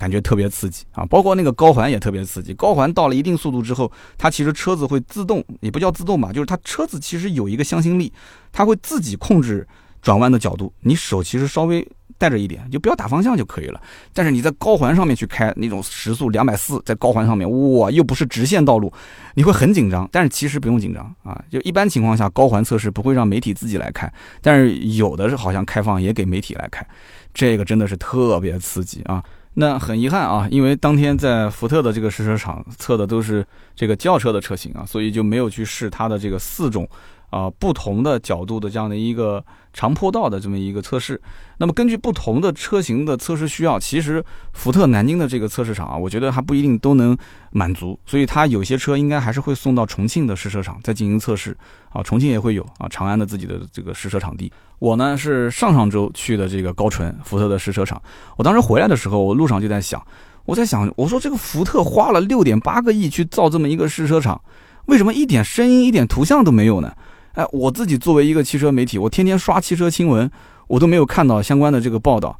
[0.00, 2.54] 感觉特别刺激啊，包括那个高环也特别刺激。
[2.54, 8.10] 高环到了一定速度之后，它其实车子会自动，也不叫自动吧，就是它车子其实有一个向心力，
[8.50, 9.68] 它会自己控制
[10.00, 10.72] 转弯的角度。
[10.80, 11.86] 你手其实稍微
[12.16, 13.78] 带着一点，就不要打方向就可以了。
[14.14, 18.90] 但是你在高环上面去开那种时速两百四，在高环上面，哇，又不是直线道路，
[19.34, 20.08] 你会很紧张。
[20.10, 24.10] 但是其实不用紧张啊，就一般情况下，高环测试不会让媒体自己来开，
[24.40, 26.86] 但是有的是好像开放也给媒体来开，
[27.34, 29.22] 这个真的是特别刺激啊。
[29.54, 36.88] 那很遗憾啊，因为当天在福特的这个试车场测的都是这个轿车的车型啊，所以就没有去试它的这个四种
[37.30, 41.20] 啊不同的角度的这样的一个长坡道的这么一个测试。
[41.58, 47.16] 那么根据不同的车型的测试需要，其实福特南京的这个测试场啊，我觉得还不一定都能
[47.50, 51.56] 满足，所以它有些车应该还是会送到重庆的试车场再进行测试
[51.90, 52.00] 啊。
[52.02, 54.50] 重庆也会有啊，长安的自己的这个试车场地。
[54.80, 58.02] 我呢是上上周去的这个高淳福特的试车场，
[58.36, 60.04] 我当时回来的时候，我路上就在想，
[60.44, 64.40] 我在想，我说这个福特花了六点八个亿去造这么一个试车场，
[64.86, 66.92] 为什么一点声音、一点图像都没有呢？
[67.34, 70.28] 哎，我自己作为一个汽车媒体，我天天刷汽车新闻。
[70.70, 72.38] 我都没有看到相关的这个报道，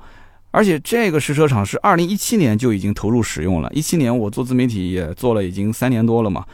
[0.52, 3.68] 而且这个试车场是二零一七年就已经投入使用了。
[3.72, 6.46] 一七年我做自媒体也做了已经三年多了嘛，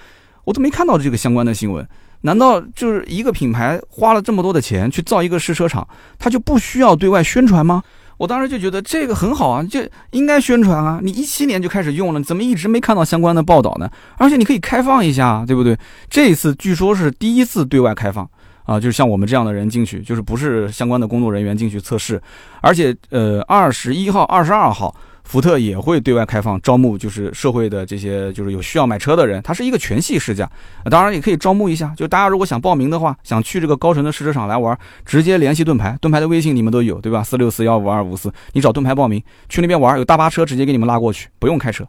[0.45, 1.87] 我都没看到这个相关的新闻。
[2.27, 5.87] 难道就是一个品牌花了这么多的钱去造一个试车场，
[6.19, 7.81] 它就不需要对外宣传吗？
[8.19, 10.99] 我当时就觉得这个很好啊，就应该宣传啊。
[11.03, 13.89] 你一七年就开始用了，怎么一直没看到相关的报道呢？
[14.19, 15.79] 而且你可以开放一下，对不对？
[16.11, 18.29] 这一次据说是第一次对外开放。
[18.65, 22.21] 啊，就是像我们这样的人进去，就是不是相关的工作人员进去测试，
[22.61, 24.93] 而且呃，二十一号、二十二号。
[25.27, 30.49] 福特也会对外开放招募，就是社会的这些就是有需要买车的人，它是一个全系试驾，
[30.89, 31.93] 当然也可以招募一下。
[31.97, 37.25] 就大家如果想报名的话，想去这个高淳的试车场来玩，直接联系盾牌，盾牌的微信你们都有，对吧？
[37.25, 41.85] 四六四幺五二五四，你找盾牌报名，去那边玩，有大巴车直接给你们拉过去，不用开车。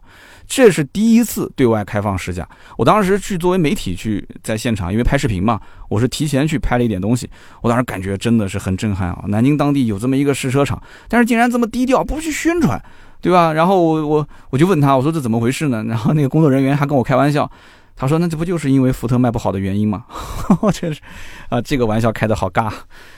[0.48, 9.24] 这是第一次对外开放试驾，我当时去作为媒体去在现场，因为拍视频嘛，我是提前去拍了一点东西，我当时感觉真的是很震撼啊！
[9.28, 12.82] 南京当地有这么一个试车场，但是竟然这么低调，不去宣传。
[13.20, 13.52] 对吧？
[13.52, 15.82] 然后我我我就问他，我说这怎么回事呢？
[15.88, 17.50] 然后那个工作人员还跟我开玩笑，
[17.96, 20.04] 他说那这不就是因为福特卖不好的原因吗？
[20.62, 21.00] 我真是，
[21.48, 22.72] 啊，这个玩笑开的好尬。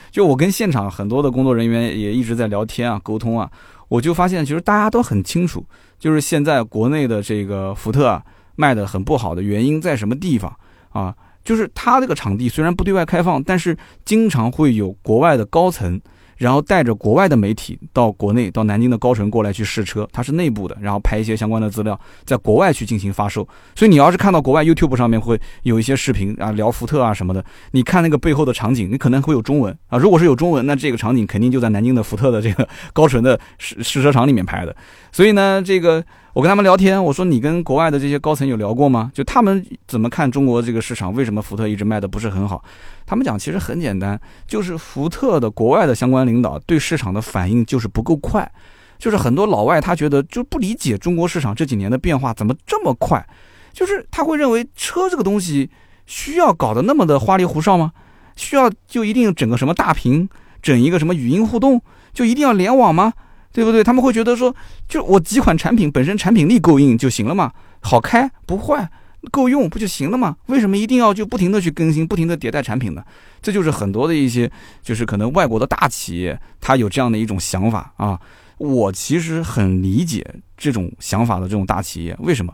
[0.09, 3.49] 就我跟现场很多的工作人员也一直在聊天啊，沟通啊，
[3.87, 5.63] 我就发现其实大家都很清楚，
[5.99, 8.23] 就是现在国内的这个福特啊
[8.55, 10.51] 卖的很不好的原因在什么地方
[10.89, 11.15] 啊？
[11.43, 16.01] 就是他这个场地虽然不对外开放，但是经常会有国外的高层。
[16.41, 23.47] 然后带着国外的媒体到国内，到南京的高淳过来去试车，它是内部的，然后拍一些相关的资料，在国外去进行发售。
[23.75, 29.99] 所以你要是看到国外 YouTube 上面会有一些视频啊，聊福特啊什么的，你看那个背后的场景，你可能会有中文啊。
[29.99, 34.75] 如果是有中文，那这个场景肯定就在南京的福特的这个高淳的试试车场里面拍的。
[35.11, 36.03] 所以呢，这个。
[36.33, 39.11] 我跟他们聊天，我说你跟国外的这些高层有聊过吗？
[39.13, 41.13] 就他们怎么看中国这个市场？
[41.13, 42.63] 为什么福特一直卖的不是很好？
[43.05, 44.17] 他们讲其实很简单，
[44.47, 48.49] 就是福特的国外的相关领导对市场的反应就是不够快，
[48.97, 53.27] 就是很多老外他觉得就不理解中国市场这几年的变化怎么这么快，
[53.73, 55.69] 就是他会认为车这个东西
[56.05, 57.91] 需要搞得那么的花里胡哨吗？
[58.37, 60.29] 需要就一定整个什么大屏，
[60.61, 61.81] 整一个什么语音互动，
[62.13, 63.11] 就一定要联网吗？
[63.51, 63.83] 对不对？
[63.83, 64.55] 他们会觉得说，
[64.87, 68.89] 就我几款产品本身产品力够硬就行了嘛，好开不坏，
[69.31, 70.35] 够用不就行了嘛？
[70.47, 73.03] 为什么一定要就不停的去更新，不停的迭代产品呢？
[73.41, 78.19] 这就是很多的一些，就是可能外国的大企业，他有这样的一种想法啊。
[78.57, 80.23] 我其实很理解
[80.55, 82.53] 这种想法的这种大企业，为什么？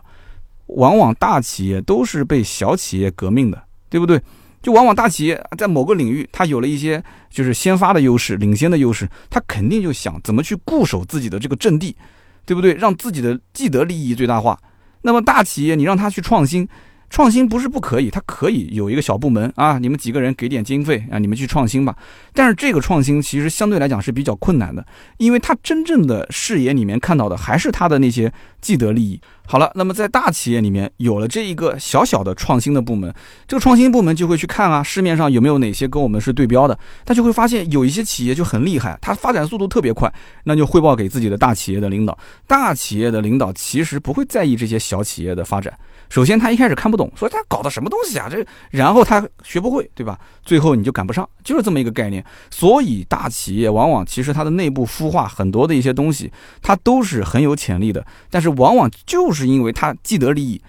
[0.68, 4.20] 往往大企业都是被小企业革命的，对不对？
[4.62, 11.96] 就往往大企业在某个领域，它有了一些就是先发的优势、领先的优势，它肯定就想怎么去固守自己的这个阵地，
[12.44, 12.74] 对不对？
[12.74, 14.58] 让自己的既得利益最大化。
[15.02, 16.68] 那么大企业，你让他去创新。
[17.10, 21.96] 创新不是不可以，它可以有一个小部门啊，你们几个人给点经费啊，你们去创新吧。
[22.34, 29.20] 但是这个创新其实相对来讲是比较困难的，因为他真正的视野里面看到的还是他的那些既得利益。
[29.46, 33.12] 好了，那么在大企业里面有了这一个小小的创新的部门，
[33.46, 40.12] 这个创新部门就会去看啊，市面上有没有哪些跟我们是对标的，他就会发现有一些企业就很厉害，它发展速度特别快，
[40.44, 42.16] 那就汇报给自己的大企业的领导。
[42.46, 45.72] 大企业的领导其实不会在意这些小企业的发展。
[46.10, 48.28] 首先，他一开始看不懂，说他搞的什么东西啊？
[48.30, 50.18] 这，然后他学不会，对吧？
[50.42, 52.24] 最后你就赶不上，就是这么一个概念。
[52.50, 56.30] 所以，大企业往往其实它的内部孵化很多的一些东西，
[56.62, 58.04] 它都是很有潜力的。
[58.30, 60.60] 但是，往往就是因为他既得利益，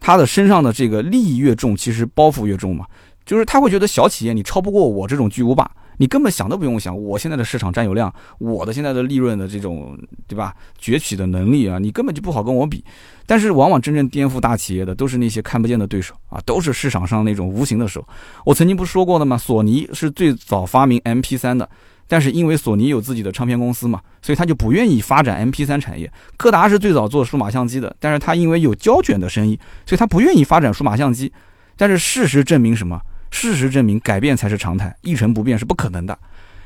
[0.00, 2.86] 他的身上的这个利益越重，其实包袱越重嘛。
[3.24, 5.70] 就是他会觉得小企业你超不过我这种巨无霸。
[6.00, 9.98] 你根本想都不用想，我现在的市场占有量，我的现在的利润的这种，
[10.28, 10.54] 对吧？
[10.78, 12.84] 崛起的能力啊，你根本就不好跟我比。
[13.26, 18.06] 但是，往往真正颠覆大企业的，都是那些看不见的对手啊，都是市场上那种无形的手。
[18.46, 19.36] 我曾经不是说过的吗？
[19.36, 21.68] 索尼是最早发明 MP3 的，
[22.08, 26.10] 但是因为索尼有自己的唱片公司嘛，所以他就不愿意发展 MP3 产业。
[26.36, 31.30] 柯达是最早做数码相机的，但是他因为有胶卷的生意，所以他不愿意发展数码相机。
[31.76, 33.00] 但是事实证明什么？
[33.30, 36.18] 事实证明，改变才是常态，一成不变是不可能的。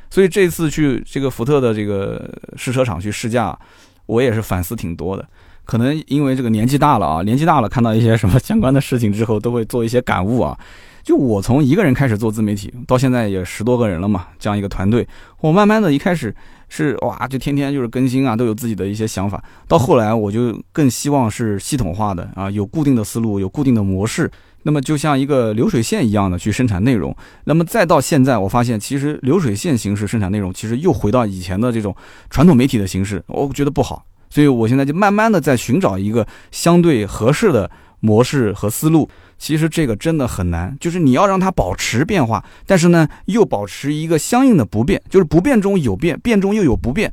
[0.09, 3.59] 所以这次去这个福特的这个试车场去试驾，
[4.07, 5.29] 我也是反思挺多的。
[5.65, 10.57] 可能因为这个年纪大了啊，年纪大了，看到一些什么相关的事情之后，都会做一些感悟啊。
[11.03, 15.07] 就我从一个人开始做自媒体，到现在也十多个人了嘛，这样一个团队，
[15.41, 16.35] 我慢慢的一开始
[16.69, 19.43] 是哇，就天天就是更新啊，都有自己的一些想法。
[19.67, 24.31] 到后来我就更希望是系统化的啊，有固定的思路，有固定的模式。
[24.65, 27.13] 那么就像一个流水线一样的去生产内容。
[27.43, 31.93] 那么再到现在，我发现其实流水线形式生产内容，其实又回到以前的这种
[32.31, 34.05] 传统媒体的形式，我觉得不好。
[34.31, 39.09] 所以我现在就慢慢的在寻找一个相对合适的模式和思路。
[39.39, 47.13] 其实这个真的很难，就是你要让它保持变化，但是呢又保持一个相应的不变，就是不变中有变，变中又有不变。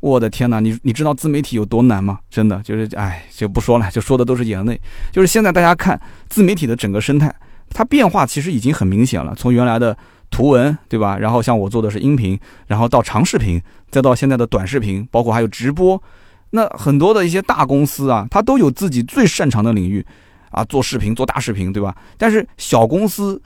[0.00, 2.18] 我的天哪，你你知道自媒体有多难吗？
[2.28, 4.78] 真的就是，哎，就不说了，就说的都是眼泪。
[5.10, 5.98] 就是现在大家看
[6.28, 7.34] 自媒体的整个生态，
[7.70, 9.34] 它变化其实已经很明显了。
[9.34, 9.96] 从原来的
[10.30, 11.16] 图文，对吧？
[11.16, 13.58] 然后像我做的是音频，然后到长视频，
[13.90, 16.00] 再到现在的短视频，包括还有直播。
[16.50, 20.04] 那很多的一些大公司啊，它都有自己最擅长的领域。
[20.54, 21.94] 啊，做视频做大视频，对吧？
[22.16, 23.40] 但是小公司，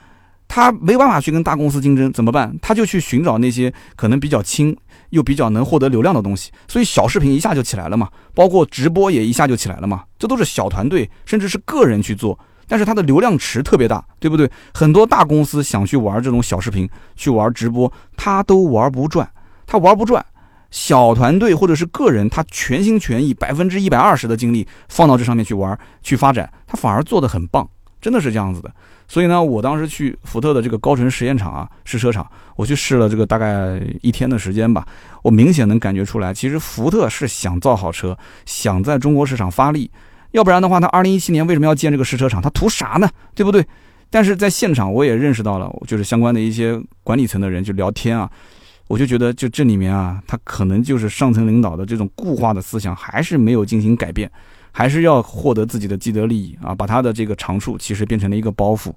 [0.47, 2.55] 他没办法去跟大公司竞争，怎么办？
[2.61, 4.75] 他就去寻找那些可能比较轻
[5.09, 10.03] 又比较能获得流量的东西，所以小视频一下就起来了嘛，包括直播也一下就起来了嘛。
[10.17, 14.49] 这都是小团队甚至是个人去做，但是它的流量池特别大，对不对？
[14.73, 19.29] 很多大公司想去玩这种小视频，去玩直播，他都玩不转，
[19.65, 20.23] 他玩不转。
[20.71, 27.67] 小团队或者是个人，他全心全意、百分之一百二十的精力放到这上面去玩、去发展，他反而做得很棒，
[27.99, 28.71] 真的是这样子的。
[29.07, 34.85] 所以呢，我当时去福特的这个高淳实验场啊，试车场，我去试了这个大概一天的时间吧，
[35.23, 39.89] 我明显能感觉出来，其实福特是想造好车，想在中国市场发力，
[40.31, 42.39] 要不然的话，他二零一七年为什么要建这个试车场？
[42.39, 43.09] 他图啥呢？
[43.33, 43.65] 对不对？
[44.11, 48.29] 但是在现场我也认识到了，就是相关的一些管理层的人就聊天啊。
[48.89, 54.29] 我就觉得，就这里面啊，他可能就是上层领导的这种固化的思想还是没有进行改变，
[54.71, 58.91] 还是要获得自己的既得利益啊，把他的这个长处其实变成了一个包袱。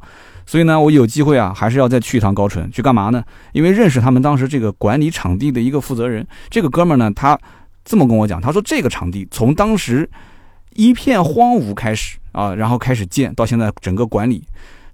[0.46, 3.22] 所以呢，我有机会啊，还是要再去一趟高淳，去干嘛呢？
[3.52, 7.38] 因为认识他们当时这个管理场地的一个负责人，这个哥们儿呢，他
[7.84, 10.08] 这么跟我讲，他说这个场地从当时
[10.74, 14.42] 一片荒芜开始啊，然后开始建到现在整个管理，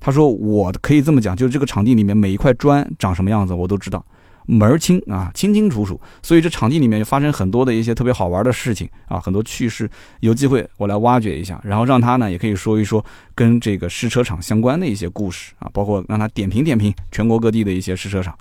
[0.00, 4.04] 他说我可以这么讲，就是这个场地里面每一块砖长什么样子，我都知道。
[4.50, 9.88] 门儿清啊，清清楚楚，所以这场地里面就发生很多的一些特别好玩的事情啊，很多趣事，
[10.20, 18.34] 有机会我来挖掘一下，然后让他呢也可以说一说跟这个试车场相关的一些故事啊，包括让他点评点评全国各地的一些试车场。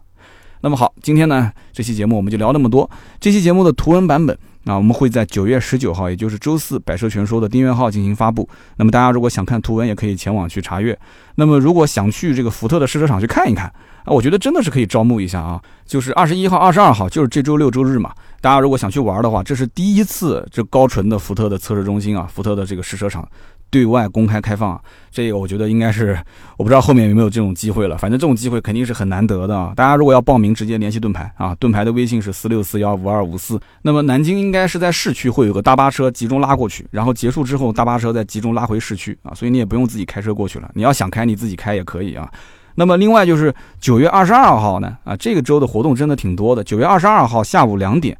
[0.61, 2.89] 那么好，今天呢这期节目我们就聊那么多，
[3.19, 4.37] 这期节目的图文版本。
[4.63, 8.45] 那我们会在九月十九号，也就是周四，百车全说的订阅号进行发布。
[8.75, 10.97] 那么大家如果想看图文，也可以前往去查阅。
[11.35, 13.67] 那么如果想去这个福特的试车场去看一看
[14.03, 15.61] 啊，我觉得真的是可以招募一下啊。
[15.85, 18.11] 就是二十一号、二十二号，就是这周六周日嘛。
[18.41, 23.25] 大家如果想去玩的话，这是第一次这高纯的福特的测试中心啊，福特的这个试车场。
[23.69, 26.17] 对外公开开放，这个我觉得应该是，
[26.57, 27.97] 我不知道后面有没有这种机会了。
[27.97, 29.73] 反正这种机会肯定是很难得的啊！
[29.75, 33.59] 大家如果要报名，直接联系盾牌啊，盾牌的微信是四六四幺五二五四。
[33.81, 40.69] 那么南京应该是在市区会有个大巴车集中拉过去，然后结束之后大巴车再集中拉回市区啊，所以你也不用自己开车过去了。
[40.73, 42.31] 你要想开你自己开也可以啊。
[42.75, 46.63] 那么另外就是九月二十二号呢，啊，这个周的活动真的挺多的。
[46.63, 48.17] 九月二十二号下午两点。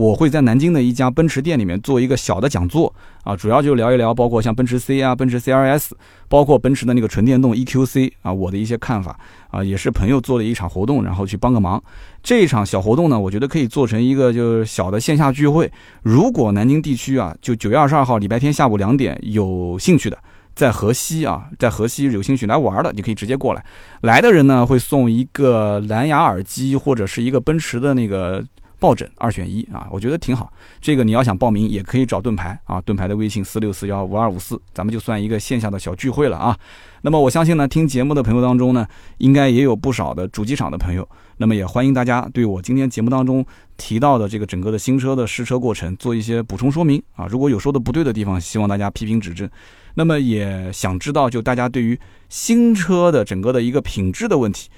[0.00, 2.90] 我会在南京的一家奔驰店里面做一个小的讲座
[3.22, 5.90] 啊，主要就聊一聊，包括像奔驰 C 啊、奔驰 CRS，
[6.26, 11.82] 包括奔驰的那个纯电动 EQC 啊，我的一些看法啊，也是朋友做了一场活动，然后去帮个忙。
[12.22, 15.70] 这一场小活动呢，我觉得可以做成一个就是小的线下聚会。
[16.02, 20.16] 如果南京地区啊，就九月二十二号礼拜天下午两点有兴趣的，
[20.54, 23.62] 在河西啊，在河西有兴趣来玩的，你可以直接过来。
[24.00, 28.42] 来的人呢，会送一个蓝牙耳机或者是一个奔驰的那个。
[28.80, 30.50] 抱枕二选一啊，我觉得挺好。
[30.80, 36.58] 这个你要想报名，也可以找盾牌啊，盾牌的微信四六四幺五二五四，咱们就算一个线下的小聚会了啊。
[37.02, 38.86] 那么我相信呢，听节目的朋友当中呢，
[39.18, 41.06] 应该也有不少的主机厂的朋友。
[41.36, 43.44] 那么也欢迎大家对我今天节目当中
[43.76, 47.26] 提到的这个整个的新车的试车过程做一些补充说明啊。
[47.26, 49.48] 如果有说的不对的地方，希望大家批评指正。
[49.94, 54.68] 那么也想知道，就大家对于新车的整个的一个品质的问题。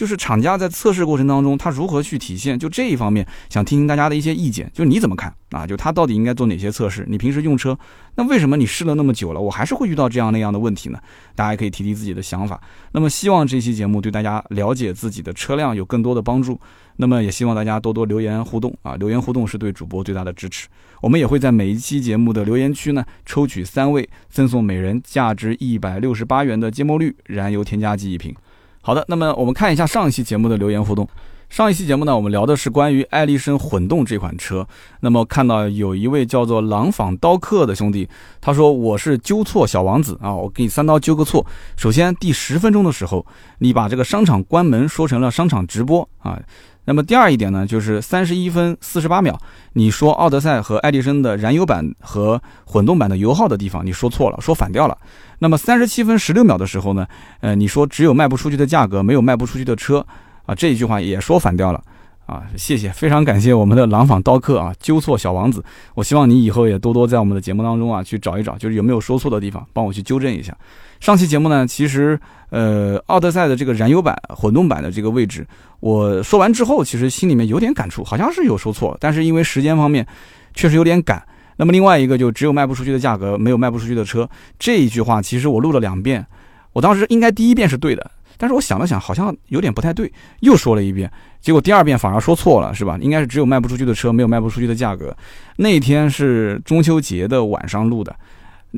[0.00, 2.58] 就是厂家在测试过程当中，他如何去体现？
[2.58, 4.66] 就这一方面，想听听大家的一些意见。
[4.72, 5.66] 就你怎么看啊？
[5.66, 7.04] 就他到底应该做哪些测试？
[7.06, 7.78] 你平时用车，
[8.14, 10.98] 那为什么你试了那么久了，我还是会遇到这样那样的问题呢？
[11.34, 12.58] 大家可以提提自己的想法。
[12.92, 16.58] 那么希望这期节目对大家了解自己的车辆有更多的帮助。
[16.96, 18.96] 那么也希望大家多多留言互动啊！
[18.96, 20.66] 留言互动是对主播最大的支持。
[21.02, 28.34] 我们也会在每一期节目的留言区呢，抽取三位，赠送每人价值一百六十八元的芥末绿燃油添加剂一瓶。
[28.90, 31.08] 好的，那么我们看一下上一期节目的留言互动。
[31.48, 34.66] 上一期节目呢，我们聊的是关于爱力绅混动这款车。
[34.98, 38.08] 那么看到有一位叫做廊坊刀客的兄弟，
[38.40, 41.46] 他说我是纠错小王子啊，我给你三刀纠个错。
[41.76, 43.24] 首先第十分钟的时候，
[43.58, 46.36] 你把这个商场关门说成了商场直播啊。
[46.84, 49.38] 那么第二一点呢，就是三十一分四十八秒，
[49.74, 54.96] 你说奥德赛和爱迪生的燃油版和混动版的油耗的地方，你说错了，说反掉了。
[55.38, 57.06] 那么三十七分十六秒的时候呢，
[57.40, 60.04] 呃，你说只有卖不出去的价格，没有卖不出去的车。
[60.46, 61.80] 啊，这一句话也说反掉了
[62.26, 62.42] 啊！
[62.56, 65.62] 谢谢，非常感谢我们的廊坊刀客啊，纠错小王子。
[65.94, 70.56] 我希望你以后也多多在我们的节目当中啊去找一找，就是有没有说错的地方，帮我去纠正一下。
[71.00, 72.18] 上期节目呢，其实
[72.50, 75.46] 呃，奥德赛的这个燃油版、混动版的这个位置，
[75.80, 80.06] 我说完之后，其实心里面有点感触，好像是有说错，但是因为时间方面
[80.54, 81.22] 确实有点赶。
[81.56, 84.28] 那么另外一个就只有卖不出去的价格，没有卖不出去的车，
[84.58, 86.24] 这一句话其实我录了两遍，
[86.72, 88.10] 我当时应该第一遍是对的。
[88.36, 92.98] 但是我想了想，好像有点不太对，又说了一遍，结果第二遍反而说错了，是吧？
[93.02, 95.14] 应该是只有卖不出去的车，没有卖不出去的价格。
[95.56, 98.14] 那天是中秋节的晚上录的，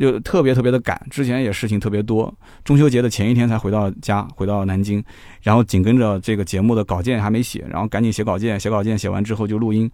[0.01, 2.32] 就特别特别的赶，之前也事情特别多，
[2.64, 5.03] 中秋节的前一天才回到家，回到南京，
[5.43, 9.90] 然后紧跟着这个节目的稿件还没写，然后赶紧写稿件，写稿件写完之后就录音，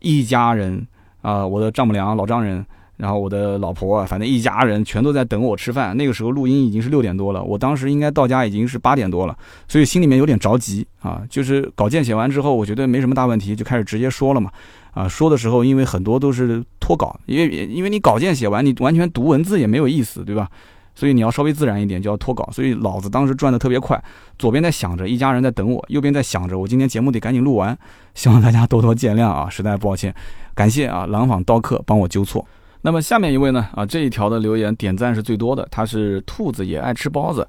[0.00, 0.86] 一家人
[1.22, 2.64] 啊，我的丈母娘老丈人。
[2.96, 5.96] 然后我的老婆啊，反正一家人全都在等我吃饭。
[5.96, 9.36] 那个时候录音已经是六点多了，我当时应该到家已经是八点多了，
[9.66, 11.22] 所以心里面有点着急啊。
[11.28, 14.50] 就是稿件写完之后，我觉得没什么大问题，就开始直接说了嘛。
[14.92, 20.48] 啊，说的时候因为很多都是脱稿，因为因为你稿件写完，你完全读文字也没有意思，对吧？
[20.94, 22.48] 所以你要稍微自然一点，就要脱稿。
[22.52, 24.00] 所以老子当时转的特别快，
[24.38, 27.76] 左边在想着一家人在等我，右边在想着我今天节目得赶紧录完。
[28.14, 30.14] 希望大家多多见谅啊，实在抱歉，
[30.54, 32.46] 感谢啊，廊坊刀客帮我纠错。
[32.86, 33.66] 那么下面一位呢？
[33.74, 37.48] 啊，这一条的留言点赞是最多的，他是兔子也爱吃包子。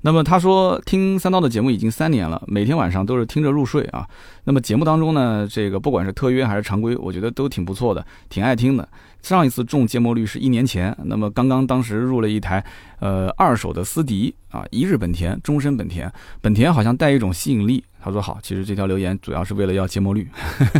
[0.00, 4.04] 那么他说听三刀的节目已经三年了，每天晚上都是听着入睡啊。
[4.42, 8.88] 那么节目当中呢，这个不管是特约还是常规，我觉得都挺不错的，挺爱听的。
[9.22, 12.62] 上一次中芥末绿是一年前，那么刚刚当时入了一台
[12.98, 17.82] 呃二手的思迪啊，一日本田，终身本田，本田好像带一种吸引力。
[18.00, 20.28] 他说好，其实这条留言主要是为了要芥末绿，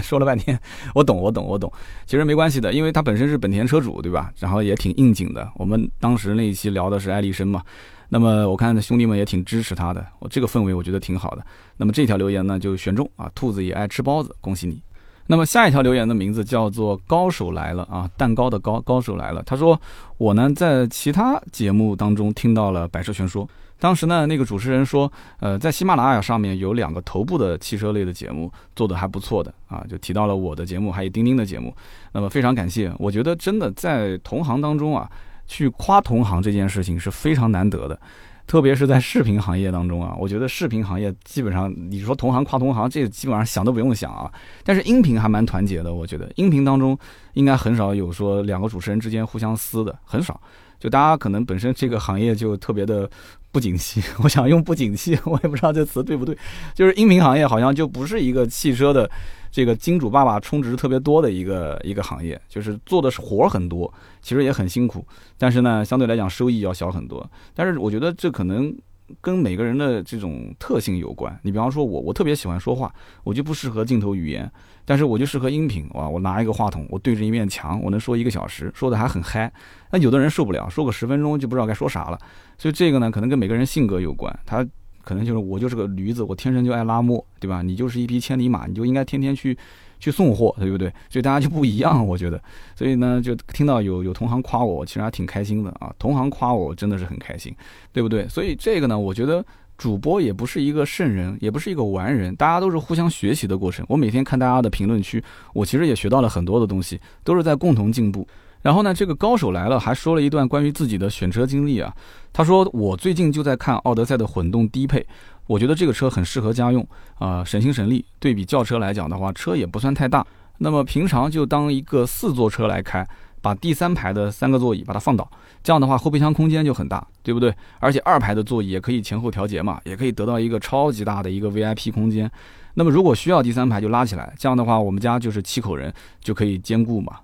[0.02, 0.58] 说了半天，
[0.92, 1.72] 我懂我懂我懂，
[2.04, 4.32] 其实没关系的，因为他本身是本田车主对吧？
[4.40, 5.48] 然后也挺应景的。
[5.54, 7.62] 我们当时那一期聊的是爱丽绅嘛。
[8.08, 11.46] 那么我看兄弟们也挺支持他的，我这个氛围我觉得挺好的。
[11.76, 14.82] 那么这条留言呢就选中啊，兔子也爱吃包子，恭喜你。
[15.26, 19.42] 那么下一条留言的名字叫做高手来了啊，蛋糕的高高手来了。
[19.44, 19.80] 他说
[20.18, 23.48] 我呢在其他节目当中听到了百车全说，
[23.78, 25.10] 当时呢那个主持人说，
[25.40, 31.74] 呃在喜马拉雅上面有两个头部的汽车类的节目做的还不错的啊，就提到了我的节目还有钉钉的节目。
[32.12, 35.10] 那么非常感谢，我觉得真的在同行当中啊。
[35.44, 37.98] 去夸同行这件事情是非常难得的，
[38.46, 44.30] 特别是在视频行业当中啊，我觉得视频行业基本上你说同行夸同行，这个基本上想都不用想啊。
[44.64, 46.98] 但是音频还蛮团结的，我觉得音频当中
[47.34, 50.40] 应该很少有说两个主持人之间互相撕的，很少。
[50.78, 53.08] 就大家可能本身这个行业就特别的
[53.52, 56.36] 不景气， 我想用不景气，我也不知道这词对不对。
[56.74, 59.08] 就是音频行业好像就不是一个汽车的。
[59.52, 63.92] 这个金主爸爸充值特别多的一个一个行业，就是做的是活很多，
[64.22, 67.30] 其实也很辛苦，但是呢，相对来讲收益要小很多。
[67.54, 68.74] 但是我觉得这可能
[69.20, 71.38] 跟每个人的这种特性有关。
[71.42, 72.90] 你比方说我，我特别喜欢说话，
[73.24, 74.50] 我就不适合镜头语言，
[74.86, 75.86] 但是我就适合音频。
[75.92, 79.52] 哇，我拿一个话筒，我对着一面墙，我能说一个小时，说的还很嗨。
[79.90, 82.18] 那有的人受不了，说个十分钟就不知道该说啥了。
[82.56, 84.34] 所以这个呢，可能跟每个人性格有关。
[84.46, 84.66] 他。
[85.02, 87.62] 可能就是我就是个驴子，我天生就爱拉磨，对吧？
[87.62, 89.56] 你就是一匹千里马，你就应该天天去
[90.00, 90.88] 去送货，对不对？
[91.10, 92.42] 所以大家就不一样，我觉得。
[92.74, 95.92] 所以呢，就听到有有同行夸我，其实还挺开心的啊。
[95.98, 97.54] 同行夸我，真的是很开心，
[97.92, 98.26] 对不对？
[98.28, 99.44] 所以这个呢，我觉得
[99.76, 103.84] 主播也不是一个圣人，也不是一个完人，大家都是互相学习的过程。
[103.88, 105.22] 我每天看大家的评论区，
[105.52, 108.26] 我其实也学到了很多的东西，都是在共同进步。
[108.62, 111.92] 然后呢，这个高手来了，还说了一段关于自己的选车经历啊。
[112.32, 115.04] 他说：“我最近就在看奥德赛的混动低配，
[115.46, 116.86] 我觉得这个车很适合家用
[117.18, 118.04] 啊，省心省力。
[118.18, 120.24] 对比轿车来讲的话，车也不算太大。
[120.58, 123.04] 那么平常就当一个四座车来开，
[123.40, 125.28] 把第三排的三个座椅把它放倒，
[125.64, 127.52] 这样的话后备箱空间就很大，对不对？
[127.80, 132.30] 而且二排的座椅也可以前后调节嘛，也可以得到一个超级大的一个 VIP 空间。
[132.74, 137.16] 那么如果需要第三排就拉起来，这样的话我们家就是七口人就可以兼顾嘛。”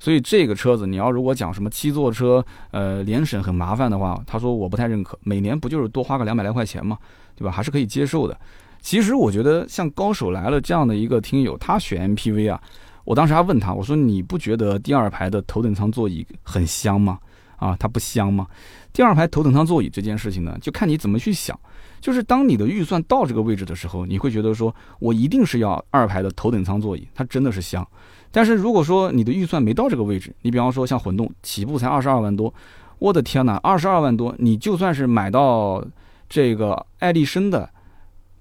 [0.00, 5.16] 所以这个车子，你要如果讲什么七座车，呃，联审很麻烦的话，他说我不太认可。
[5.22, 6.98] 每年不就是多花个两百来块钱吗？
[7.36, 7.52] 对吧？
[7.52, 8.36] 还是可以接受的。
[8.80, 12.60] 其实我觉得像高手来了这样的一个听友，他选 MPV 啊，
[13.04, 17.18] 我当时还问他，我说你不觉得第二排的头等舱座椅很香吗？
[17.56, 18.46] 啊，它不香吗？
[18.90, 21.58] 第二排头等舱座椅这件事情呢，就看你怎么去想。
[22.00, 27.86] 就是当你的预算到这个位置的时候，你会觉得说我一定是要二排的头等舱座椅，它真的是香。
[28.32, 32.52] 但是如果说你的预算没到这个位置，你比方说像混动起步才二十二万多，
[32.98, 35.84] 我的天哪，二十二万多，你就算是买到
[36.28, 37.68] 这个爱丽绅的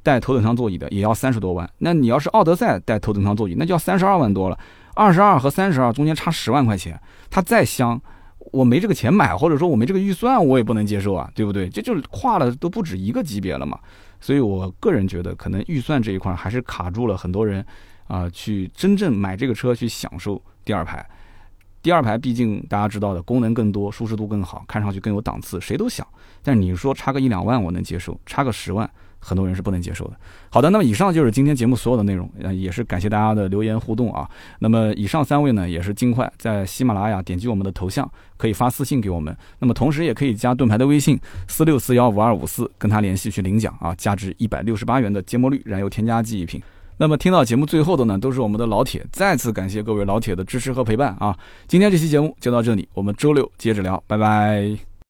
[0.04, 1.70] 带头等舱座椅的，也要三十多万。
[1.80, 4.58] 那你要是奥德赛带头等舱座椅，那就要三十二万多了。
[4.96, 8.00] 二十二和三十二中间差十万块钱，它再香，
[8.52, 11.70] 我没这个钱买，或者说我没这个预算，我也不能接受啊，对不对？
[11.70, 13.80] 这就是跨了都不止一个级别了嘛。
[14.20, 17.66] 所以我个人觉得，可能预算这一块还是卡住了很多人。
[18.10, 21.08] 啊，去真正买这个车去享受第二排，
[21.82, 26.06] 第二排毕竟大家知道的功能更多，舒适度更好，看上去更有档次，谁都想。
[26.42, 28.90] 但你说差个一两万我能接受，差个十万
[29.20, 30.18] 很多人是不能接受的。
[30.50, 34.28] 好的，那么以上就是今天节目所有的内容，也是感谢大家的留言互动啊。
[34.60, 39.36] 那么以上三位呢，也是尽快在喜马拉雅点击我们的头像，可以发私信给我们。
[39.60, 46.60] 那么同时也可以加盾牌的微信四六四幺五二五四，跟他联系去领奖啊，价值一百六十八元的芥末绿燃油添加剂一瓶。
[47.02, 51.34] 那么听到节目最后的呢，都是我们的老铁，再次感谢各位老铁的支持和陪伴啊！
[51.66, 54.89] 今天这期节目就到这里，我们周六接着聊，拜拜。